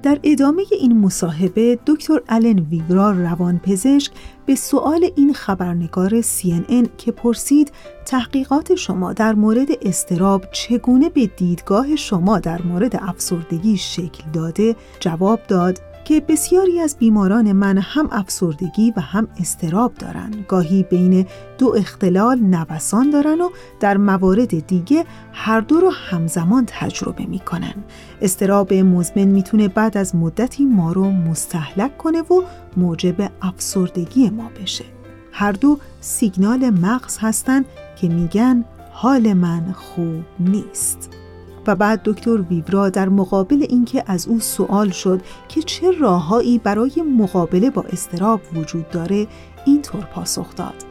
در 0.07 0.19
ادامه 0.23 0.63
این 0.71 1.01
مصاحبه 1.01 1.79
دکتر 1.87 2.21
آلن 2.29 2.59
ویورا 2.59 3.11
روانپزشک 3.11 4.13
به 4.47 4.55
سؤال 4.55 5.11
این 5.17 5.33
خبرنگار 5.33 6.21
CNN 6.21 6.89
که 6.99 7.13
پرسید 7.13 7.73
تحقیقات 8.05 8.75
شما 8.75 9.13
در 9.13 9.35
مورد 9.35 9.69
استراب 9.83 10.45
چگونه 10.53 11.09
به 11.09 11.27
دیدگاه 11.27 11.97
شما 11.97 12.39
در 12.39 12.63
مورد 12.63 12.97
افسردگی 12.97 13.77
شکل 13.77 14.25
داده؟ 14.33 14.77
جواب 15.01 15.41
داد 15.49 15.81
که 16.07 16.21
بسیاری 16.21 16.81
از 16.81 16.97
بیماران 16.99 17.53
من 17.53 17.79
هم 17.79 18.09
افسردگی 18.13 18.93
و 18.97 19.01
هم 19.01 19.29
استراب 19.41 19.95
دارن. 19.95 20.31
گاهی 20.49 20.83
بین 20.83 21.27
دو 21.59 21.75
اختلال 21.77 22.39
نوسان 22.39 23.11
دارن 23.11 23.41
و 23.41 23.51
در 23.81 23.97
موارد 23.97 24.67
دیگه 24.67 25.05
هر 25.33 25.61
دو 25.61 25.81
رو 25.81 25.91
همزمان 25.91 26.65
تجربه 26.67 27.27
می‌کنن. 27.27 27.75
استراب 28.21 28.75
مزمن 28.75 29.25
می‌تونه 29.25 29.69
بعد 29.69 29.97
از 29.97 30.15
مدتی 30.15 30.65
ما 30.65 30.93
رو 30.93 31.11
مستحلک 31.11 31.99
کنه 31.99 32.23
و 32.23 32.43
موجب 32.77 33.31
افسردگی 33.43 34.31
ما 34.31 34.51
بشه. 34.63 34.85
هر 35.33 35.53
دو 35.53 35.79
سیگنال 36.01 36.71
مغز 36.71 37.19
هستن 37.21 37.65
که 37.97 38.09
میگن 38.09 38.65
حال 38.93 39.33
من 39.33 39.73
خوب 39.73 40.25
نیست. 40.41 41.16
و 41.67 41.77
بعد 41.77 42.01
دکتر 42.05 42.41
ویورا 42.41 42.91
در 42.91 43.09
مقابل 43.09 43.67
اینکه 43.69 44.05
از 44.07 44.29
او 44.29 44.41
سوال 44.41 44.91
شد 44.91 45.21
که 45.49 45.63
چه 45.63 45.91
راههایی 45.91 46.59
برای 46.59 47.03
مقابله 47.19 47.71
با 47.71 47.83
استراب 47.83 48.41
وجود 48.55 48.91
داره 48.91 49.27
اینطور 49.67 50.05
پاسخ 50.05 50.55
داد 50.55 50.85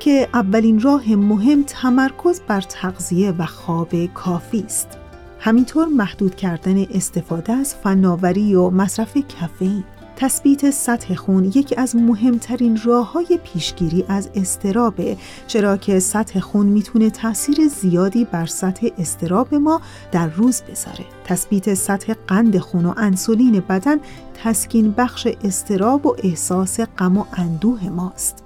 که 0.00 0.28
اولین 0.34 0.80
راه 0.80 1.14
مهم 1.14 1.62
تمرکز 1.62 2.40
بر 2.48 2.60
تغذیه 2.60 3.30
و 3.30 3.46
خواب 3.46 4.06
کافی 4.06 4.60
است. 4.60 4.98
همینطور 5.38 5.86
محدود 5.88 6.34
کردن 6.34 6.86
استفاده 6.90 7.52
از 7.52 7.74
فناوری 7.74 8.54
و 8.54 8.70
مصرف 8.70 9.16
کافئین. 9.40 9.84
تثبیت 10.16 10.70
سطح 10.70 11.14
خون 11.14 11.44
یکی 11.44 11.76
از 11.76 11.96
مهمترین 11.96 12.80
راه 12.84 13.12
های 13.12 13.40
پیشگیری 13.44 14.04
از 14.08 14.30
استرابه 14.34 15.16
چرا 15.46 15.76
که 15.76 15.98
سطح 15.98 16.40
خون 16.40 16.66
می‌تونه 16.66 17.10
تاثیر 17.10 17.68
زیادی 17.68 18.24
بر 18.24 18.46
سطح 18.46 18.86
استراب 18.98 19.54
ما 19.54 19.80
در 20.12 20.28
روز 20.28 20.62
بذاره. 20.62 21.04
تثبیت 21.24 21.74
سطح 21.74 22.14
قند 22.26 22.58
خون 22.58 22.86
و 22.86 22.94
انسولین 22.96 23.62
بدن 23.68 23.96
تسکین 24.44 24.90
بخش 24.92 25.28
استراب 25.44 26.06
و 26.06 26.16
احساس 26.22 26.80
غم 26.80 27.18
و 27.18 27.24
اندوه 27.32 27.88
ماست. 27.88 28.45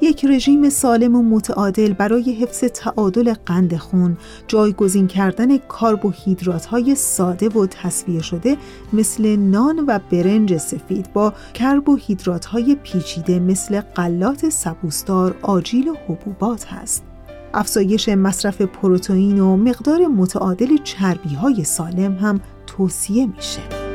یک 0.00 0.24
رژیم 0.24 0.68
سالم 0.68 1.16
و 1.16 1.22
متعادل 1.22 1.92
برای 1.92 2.32
حفظ 2.32 2.64
تعادل 2.64 3.34
قند 3.46 3.76
خون، 3.76 4.16
جایگزین 4.48 5.06
کردن 5.06 5.56
کربوهیدرات 5.56 6.66
های 6.66 6.94
ساده 6.94 7.48
و 7.48 7.66
تصفیه 7.66 8.22
شده 8.22 8.56
مثل 8.92 9.36
نان 9.36 9.84
و 9.86 9.98
برنج 10.10 10.56
سفید 10.56 11.12
با 11.12 11.32
کربوهیدرات 11.54 12.44
های 12.44 12.76
پیچیده 12.82 13.38
مثل 13.38 13.80
غلات 13.80 14.48
سبوسدار، 14.48 15.34
آجیل 15.42 15.88
و 15.88 15.94
حبوبات 16.08 16.66
هست. 16.66 17.02
افزایش 17.54 18.08
مصرف 18.08 18.62
پروتئین 18.62 19.40
و 19.40 19.56
مقدار 19.56 20.06
متعادل 20.06 20.76
چربی 20.84 21.34
های 21.34 21.64
سالم 21.64 22.16
هم 22.16 22.40
توصیه 22.66 23.26
میشه. 23.26 23.87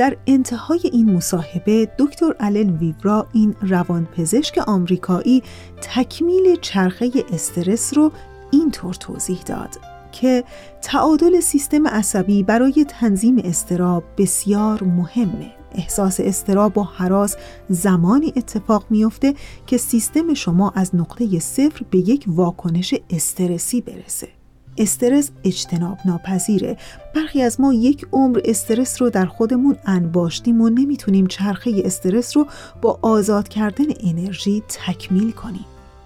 در 0.00 0.16
انتهای 0.26 0.80
این 0.92 1.12
مصاحبه 1.12 1.88
دکتر 1.98 2.34
آلن 2.40 2.76
ویورا 2.76 3.26
این 3.32 3.54
روانپزشک 3.62 4.58
آمریکایی 4.58 5.42
تکمیل 5.82 6.56
چرخه 6.60 7.10
استرس 7.32 7.96
رو 7.96 8.12
اینطور 8.50 8.94
توضیح 8.94 9.42
داد 9.42 9.68
که 10.12 10.44
تعادل 10.82 11.40
سیستم 11.40 11.86
عصبی 11.86 12.42
برای 12.42 12.86
تنظیم 12.88 13.38
استراب 13.44 14.04
بسیار 14.18 14.82
مهمه. 14.82 15.52
احساس 15.72 16.20
استراب 16.20 16.78
و 16.78 16.82
حراس 16.82 17.36
زمانی 17.68 18.32
اتفاق 18.36 18.84
میافته 18.90 19.34
که 19.66 19.76
سیستم 19.76 20.34
شما 20.34 20.72
از 20.76 20.94
نقطه 20.94 21.38
صفر 21.38 21.84
به 21.90 21.98
یک 21.98 22.24
واکنش 22.28 22.94
استرسی 23.10 23.80
برسه. 23.80 24.39
استرس 24.80 25.30
اجتناب 25.44 25.98
ناپذیره 26.04 26.76
برخی 27.14 27.42
از 27.42 27.60
ما 27.60 27.72
یک 27.74 28.06
عمر 28.12 28.40
استرس 28.44 29.02
رو 29.02 29.10
در 29.10 29.26
خودمون 29.26 29.76
انباشتیم 29.86 30.60
و 30.60 30.68
نمی‌تونیم 30.68 31.26
چرخه 31.26 31.82
استرس 31.84 32.36
رو 32.36 32.46
با 32.82 32.98
آزاد 33.02 33.48
کردن 33.48 33.84
انرژی 34.00 34.62
تکمیل 34.68 35.30
کنیم. 35.30 35.64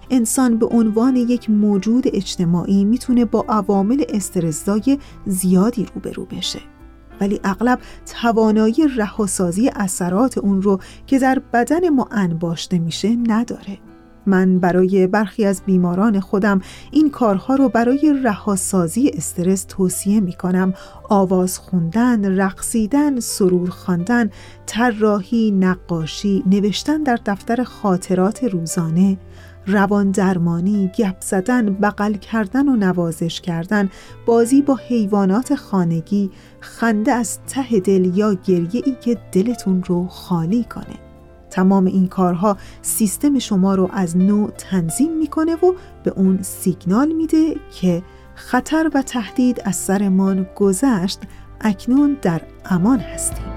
انسان 0.09 0.57
به 0.57 0.65
عنوان 0.65 1.15
یک 1.15 1.49
موجود 1.49 2.03
اجتماعی 2.07 2.85
می‌تونه 2.85 3.25
با 3.25 3.45
عوامل 3.49 4.03
استرسزای 4.09 4.99
زیادی 5.25 5.85
روبرو 5.95 6.25
بشه. 6.25 6.59
ولی 7.21 7.39
اغلب 7.43 7.79
توانایی 8.21 8.75
رهاسازی 8.97 9.69
اثرات 9.75 10.37
اون 10.37 10.61
رو 10.61 10.79
که 11.07 11.19
در 11.19 11.41
بدن 11.53 11.89
ما 11.89 12.07
انباشته 12.11 12.79
میشه 12.79 13.15
نداره. 13.27 13.77
من 14.25 14.59
برای 14.59 15.07
برخی 15.07 15.45
از 15.45 15.61
بیماران 15.65 16.19
خودم 16.19 16.61
این 16.91 17.09
کارها 17.09 17.55
رو 17.55 17.69
برای 17.69 18.15
رهاسازی 18.23 19.09
استرس 19.09 19.65
توصیه 19.69 20.19
می 20.19 20.33
کنم 20.33 20.73
آواز 21.09 21.57
خوندن، 21.57 22.37
رقصیدن، 22.37 23.19
سرور 23.19 23.69
خواندن، 23.69 24.29
طراحی، 24.65 25.51
نقاشی، 25.51 26.43
نوشتن 26.45 27.03
در 27.03 27.19
دفتر 27.25 27.63
خاطرات 27.63 28.43
روزانه 28.43 29.17
روان 29.67 30.11
درمانی، 30.11 30.91
گپ 30.97 31.15
زدن، 31.19 31.73
بغل 31.73 32.13
کردن 32.13 32.69
و 32.69 32.75
نوازش 32.75 33.41
کردن، 33.41 33.89
بازی 34.25 34.61
با 34.61 34.75
حیوانات 34.75 35.55
خانگی، 35.55 36.31
خنده 36.59 37.11
از 37.11 37.39
ته 37.47 37.79
دل 37.79 38.17
یا 38.17 38.33
گریه 38.33 38.81
ای 38.85 38.95
که 39.01 39.17
دلتون 39.31 39.83
رو 39.83 40.07
خالی 40.07 40.63
کنه. 40.63 41.04
تمام 41.55 41.85
این 41.85 42.07
کارها 42.07 42.57
سیستم 42.81 43.39
شما 43.39 43.75
رو 43.75 43.89
از 43.93 44.17
نوع 44.17 44.49
تنظیم 44.49 45.17
می‌کنه 45.17 45.55
و 45.55 45.73
به 46.03 46.11
اون 46.15 46.41
سیگنال 46.41 47.11
میده 47.11 47.55
که 47.71 48.03
خطر 48.35 48.91
و 48.93 49.01
تهدید 49.01 49.61
از 49.65 49.75
سرمان 49.75 50.47
گذشت 50.55 51.19
اکنون 51.61 52.17
در 52.21 52.41
امان 52.65 52.99
هستیم. 52.99 53.54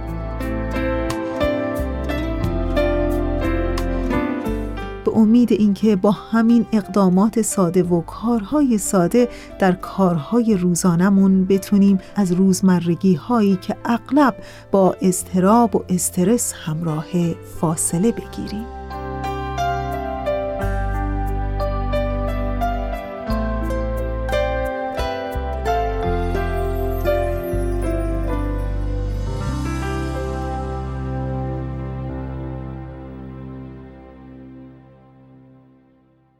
امید 5.18 5.52
اینکه 5.52 5.96
با 5.96 6.10
همین 6.10 6.66
اقدامات 6.72 7.42
ساده 7.42 7.82
و 7.82 8.00
کارهای 8.00 8.78
ساده 8.78 9.28
در 9.58 9.72
کارهای 9.72 10.56
روزانمون 10.56 11.44
بتونیم 11.44 11.98
از 12.16 12.32
روزمرگی 12.32 13.14
هایی 13.14 13.56
که 13.56 13.76
اغلب 13.84 14.34
با 14.70 14.96
اضطراب 15.02 15.76
و 15.76 15.84
استرس 15.88 16.52
همراه 16.52 17.06
فاصله 17.60 18.12
بگیریم. 18.12 18.77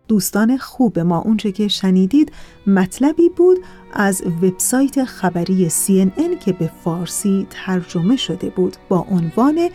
دوستان 0.08 0.56
خوب 0.56 0.98
ما. 0.98 1.18
اونچه 1.18 1.52
که 1.52 1.68
شنیدید 1.68 2.32
مطلبی 2.66 3.28
بود 3.28 3.58
از 3.92 4.22
وبسایت 4.42 5.04
خبری 5.04 5.70
CNN 5.70 6.44
که 6.44 6.52
به 6.52 6.70
فارسی 6.84 7.46
ترجمه 7.50 8.16
شده 8.16 8.50
بود 8.50 8.76
با 8.88 9.06
عنوان 9.10 9.68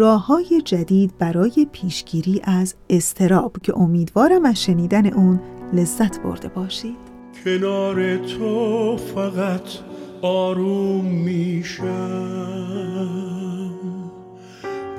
های 0.00 0.62
جدید 0.64 1.12
برای 1.18 1.66
پیشگیری 1.72 2.40
از 2.44 2.74
استراب 2.90 3.56
که 3.62 3.78
امیدوارم 3.78 4.44
از 4.44 4.62
شنیدن 4.62 5.06
اون 5.06 5.40
لذت 5.72 6.22
برده 6.22 6.48
باشید. 6.48 6.96
کنار 7.44 8.16
تو 8.16 8.96
فقط 8.96 9.62
آروم 10.22 11.04
میشم. 11.04 12.60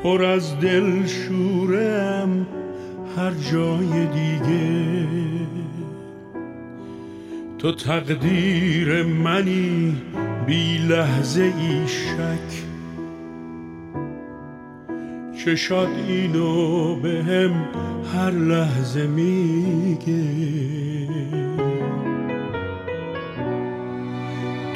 پر 0.04 0.24
از 0.24 0.60
دل 0.60 1.06
شورم 1.06 2.48
هر 3.18 3.32
جای 3.52 4.06
دیگه. 4.06 5.08
تو 7.60 7.72
تقدیر 7.72 9.04
منی 9.04 9.96
بی 10.46 10.78
لحظه 10.78 11.42
ای 11.42 11.88
شک. 11.88 12.64
چشاد 15.46 15.90
اینو 16.08 16.96
به 16.96 17.24
هم 17.24 17.52
هر 18.16 18.32
لحظه 18.32 19.08
میگه. 19.08 20.24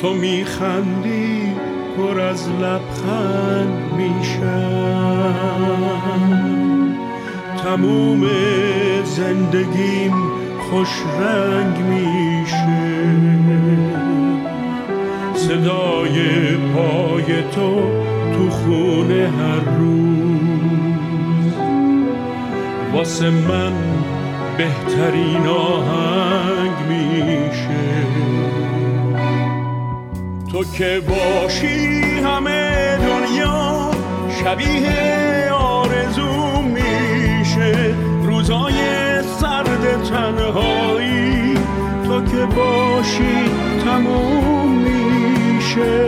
تو 0.01 0.13
میخندی 0.13 1.53
پر 1.97 2.19
از 2.19 2.49
لبخند 2.49 3.93
میشم. 3.97 4.55
تموم 7.65 8.21
زندگیم 9.03 10.13
خوش 10.59 10.89
رنگ 11.19 11.77
میشه. 11.77 13.05
صدای 15.35 16.17
پای 16.57 17.43
تو 17.51 17.91
تو 18.33 18.49
خونه 18.49 19.29
هر 19.39 19.77
روز. 19.77 21.53
واسه 22.93 23.29
من 23.29 23.73
بهترین 24.57 25.47
آهنگ 25.47 26.77
میشه. 26.89 28.05
تو 30.51 30.63
که 30.63 31.01
باشی 31.09 32.03
همه 32.19 32.97
دنیا 32.97 33.91
شبیه 34.43 35.51
آرزو. 35.51 36.54
روزای 38.47 39.21
سرد 39.23 40.03
تنهایی 40.09 41.53
تو 42.05 42.21
که 42.21 42.45
باشی 42.45 43.49
تموم 43.85 44.69
میشه. 44.69 46.05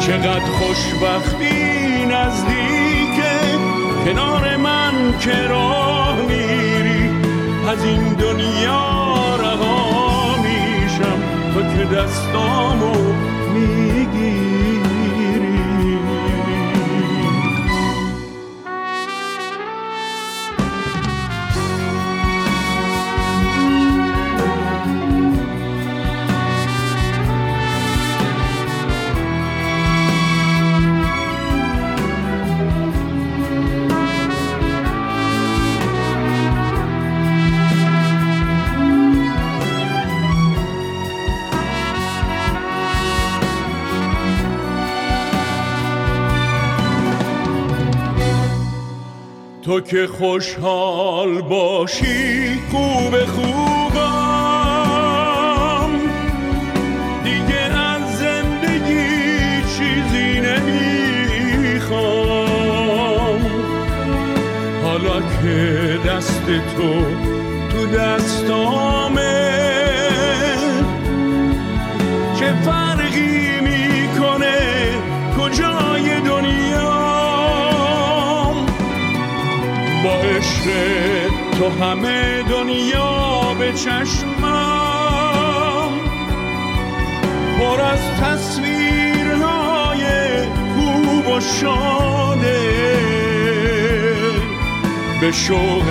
چقدر 0.00 0.40
خوشبختی 0.40 2.06
نزدیکه 2.06 3.32
کنار 4.04 4.56
که 5.20 5.46
راه 5.48 6.16
میری. 6.28 7.10
از 7.68 7.84
این 7.84 8.12
دنیا 8.12 9.36
رها 9.36 10.34
میشم. 10.42 11.20
تو 11.54 11.62
که 11.62 11.84
دستامو 11.94 13.12
می‌گیری 13.54 14.49
تو 49.70 49.80
که 49.80 50.06
خوشحال 50.06 51.40
باشی 51.40 52.54
خوب 52.70 53.24
خوبم. 53.24 54.00
دیگه 57.24 57.78
از 57.78 58.18
زندگی 58.18 59.62
چیزی 59.62 60.40
نمی‌خوام. 60.40 62.00
حالا 64.84 65.20
که 65.20 65.98
دست 66.08 66.46
تو 66.76 67.04
تو 67.70 67.86
دستامه 67.86 69.50
چه 72.40 72.54
فرقی 72.64 73.60
می‌کنه 73.60 73.89
تو 81.60 81.68
همه 81.68 82.42
دنیا 82.42 83.54
به 83.58 83.72
چشمم 83.72 84.40
پر 87.58 87.80
از 87.80 88.00
تصویرهای 88.20 90.04
خوب 90.46 91.26
و 91.26 91.40
شاده. 91.40 92.96
به 95.20 95.32
شوق 95.32 95.84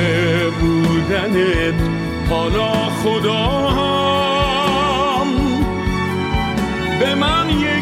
بودنت 0.60 1.74
حالا 2.30 2.74
خدا 2.74 3.70
به 7.00 7.16
من 7.16 7.50
یک 7.50 7.79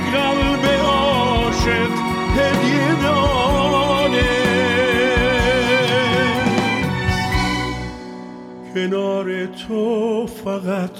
کنار 8.87 9.45
تو 9.45 10.25
فقط 10.27 10.91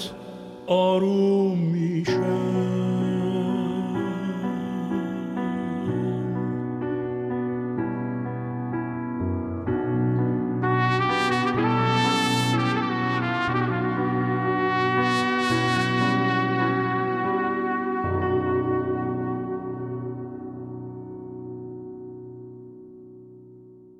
آروم 0.66 1.58
میشم 1.58 2.68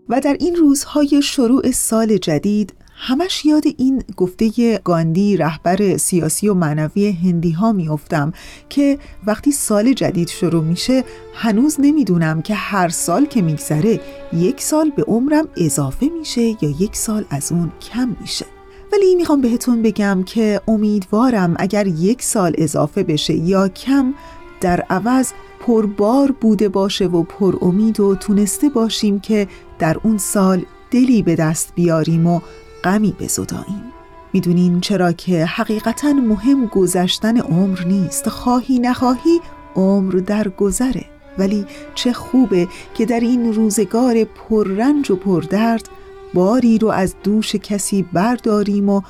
و 0.09 0.21
در 0.21 0.37
این 0.41 0.57
روزهای 0.57 1.23
شروع 1.23 1.71
سال 1.71 2.17
جدید 2.17 2.75
همش 3.01 3.45
یاد 3.45 3.65
این 3.77 4.03
گفته 4.17 4.79
گاندی 4.85 5.37
رهبر 5.37 5.97
سیاسی 5.97 6.49
و 6.49 6.55
معنوی 6.55 7.13
هندی 7.13 7.51
ها 7.51 7.73
میافتم 7.73 8.33
که 8.69 8.99
وقتی 9.27 9.53
سال 9.53 9.93
جدید 9.93 10.29
شروع 10.29 10.65
میشه 10.65 11.05
هنوز 11.35 11.77
نمی‌دونم 11.79 12.43
که 12.43 12.55
هر 12.55 12.89
سال 12.89 13.27
که 13.27 13.43
میگذره 13.43 14.01
یک 14.33 14.61
سال 14.61 14.91
به 14.91 15.03
عمرم 15.03 15.49
اضافه 15.57 16.09
میشه 16.19 16.43
یا 16.43 16.75
یک 16.81 16.97
سال 16.97 17.25
از 17.31 17.53
اون 17.53 17.73
کم 17.93 18.17
میشه. 18.21 18.47
ولی 18.93 19.15
می‌خوام 19.15 19.41
بهتون 19.41 19.83
بگم 19.83 20.23
که 20.27 20.61
امیدوارم 20.69 21.55
اگر 21.59 21.87
یک 21.87 22.23
سال 22.23 22.55
اضافه 22.59 23.03
بشه 23.03 23.35
یا 23.35 23.69
کم 23.69 24.15
در 24.61 24.81
عوض 24.81 25.33
پربار 25.61 26.31
بوده 26.41 26.69
باشه 26.69 27.07
و 27.07 27.23
پر 27.23 27.57
امید 27.61 28.01
و 28.01 28.15
تونسته 28.15 28.69
باشیم 28.69 29.21
که 29.21 29.49
در 29.79 29.97
اون 30.03 30.19
سال 30.19 30.65
دلی 30.91 31.23
به 31.23 31.35
دست 31.35 31.73
بیاریم 31.75 32.27
و 32.27 32.41
غمی 32.89 33.15
بزداییم. 33.21 33.93
می‌دونین 34.33 34.81
چرا 34.81 35.13
که 35.13 35.45
حقیقتا 35.45 36.13
مهم 36.13 36.67
گذشتن 36.67 37.41
عمر 37.41 37.85
نیست. 37.87 38.29
خواهی 38.29 38.79
نخواهی 38.79 39.41
عمر 39.77 40.13
در 40.13 40.49
گذره. 40.49 41.05
ولی 41.39 41.67
چه 41.95 42.13
خوبه 42.13 42.69
که 42.95 43.07
در 43.07 43.21
این 43.21 43.53
روزگار 43.55 44.25
پررنج 44.25 45.11
و 45.11 45.17
پردرد 45.17 45.89
باری 46.35 46.79
رو 46.79 46.89
از 46.89 47.15
دوش 47.25 47.57
کسی 47.57 48.03
برداریم 48.13 48.89
و 48.89 49.03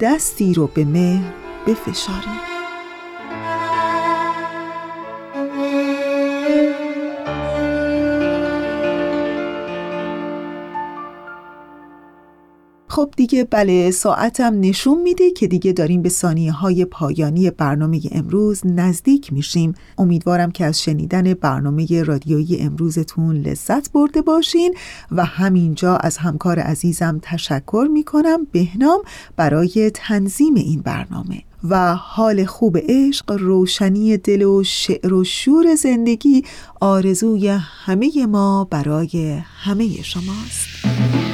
دستی 0.00 0.54
رو 0.54 0.66
به 0.66 0.84
مهر 0.84 1.32
بفشاریم. 1.66 2.55
خب 12.96 13.10
دیگه 13.16 13.44
بله 13.44 13.90
ساعتم 13.90 14.60
نشون 14.60 15.02
میده 15.02 15.30
که 15.30 15.46
دیگه 15.46 15.72
داریم 15.72 16.02
به 16.02 16.08
ثانیه 16.08 16.52
های 16.52 16.84
پایانی 16.84 17.50
برنامه 17.50 18.00
امروز 18.12 18.60
نزدیک 18.64 19.32
میشیم. 19.32 19.74
امیدوارم 19.98 20.50
که 20.50 20.64
از 20.64 20.82
شنیدن 20.82 21.34
برنامه 21.34 22.02
رادیویی 22.02 22.58
امروزتون 22.60 23.36
لذت 23.36 23.92
برده 23.92 24.22
باشین 24.22 24.74
و 25.12 25.24
همینجا 25.24 25.96
از 25.96 26.16
همکار 26.16 26.58
عزیزم 26.58 27.18
تشکر 27.22 27.88
می‌کنم. 27.92 28.46
بهنام 28.52 29.00
برای 29.36 29.90
تنظیم 29.94 30.54
این 30.54 30.80
برنامه. 30.80 31.42
و 31.64 31.94
حال 31.94 32.44
خوب 32.44 32.78
عشق 32.88 33.32
روشنی 33.32 34.16
دل 34.16 34.42
و 34.42 34.62
شعر 34.62 35.14
و 35.14 35.24
شور 35.24 35.74
زندگی 35.74 36.44
آرزوی 36.80 37.48
همه 37.58 38.26
ما 38.26 38.64
برای 38.70 39.38
همه 39.62 40.02
شماست. 40.02 41.25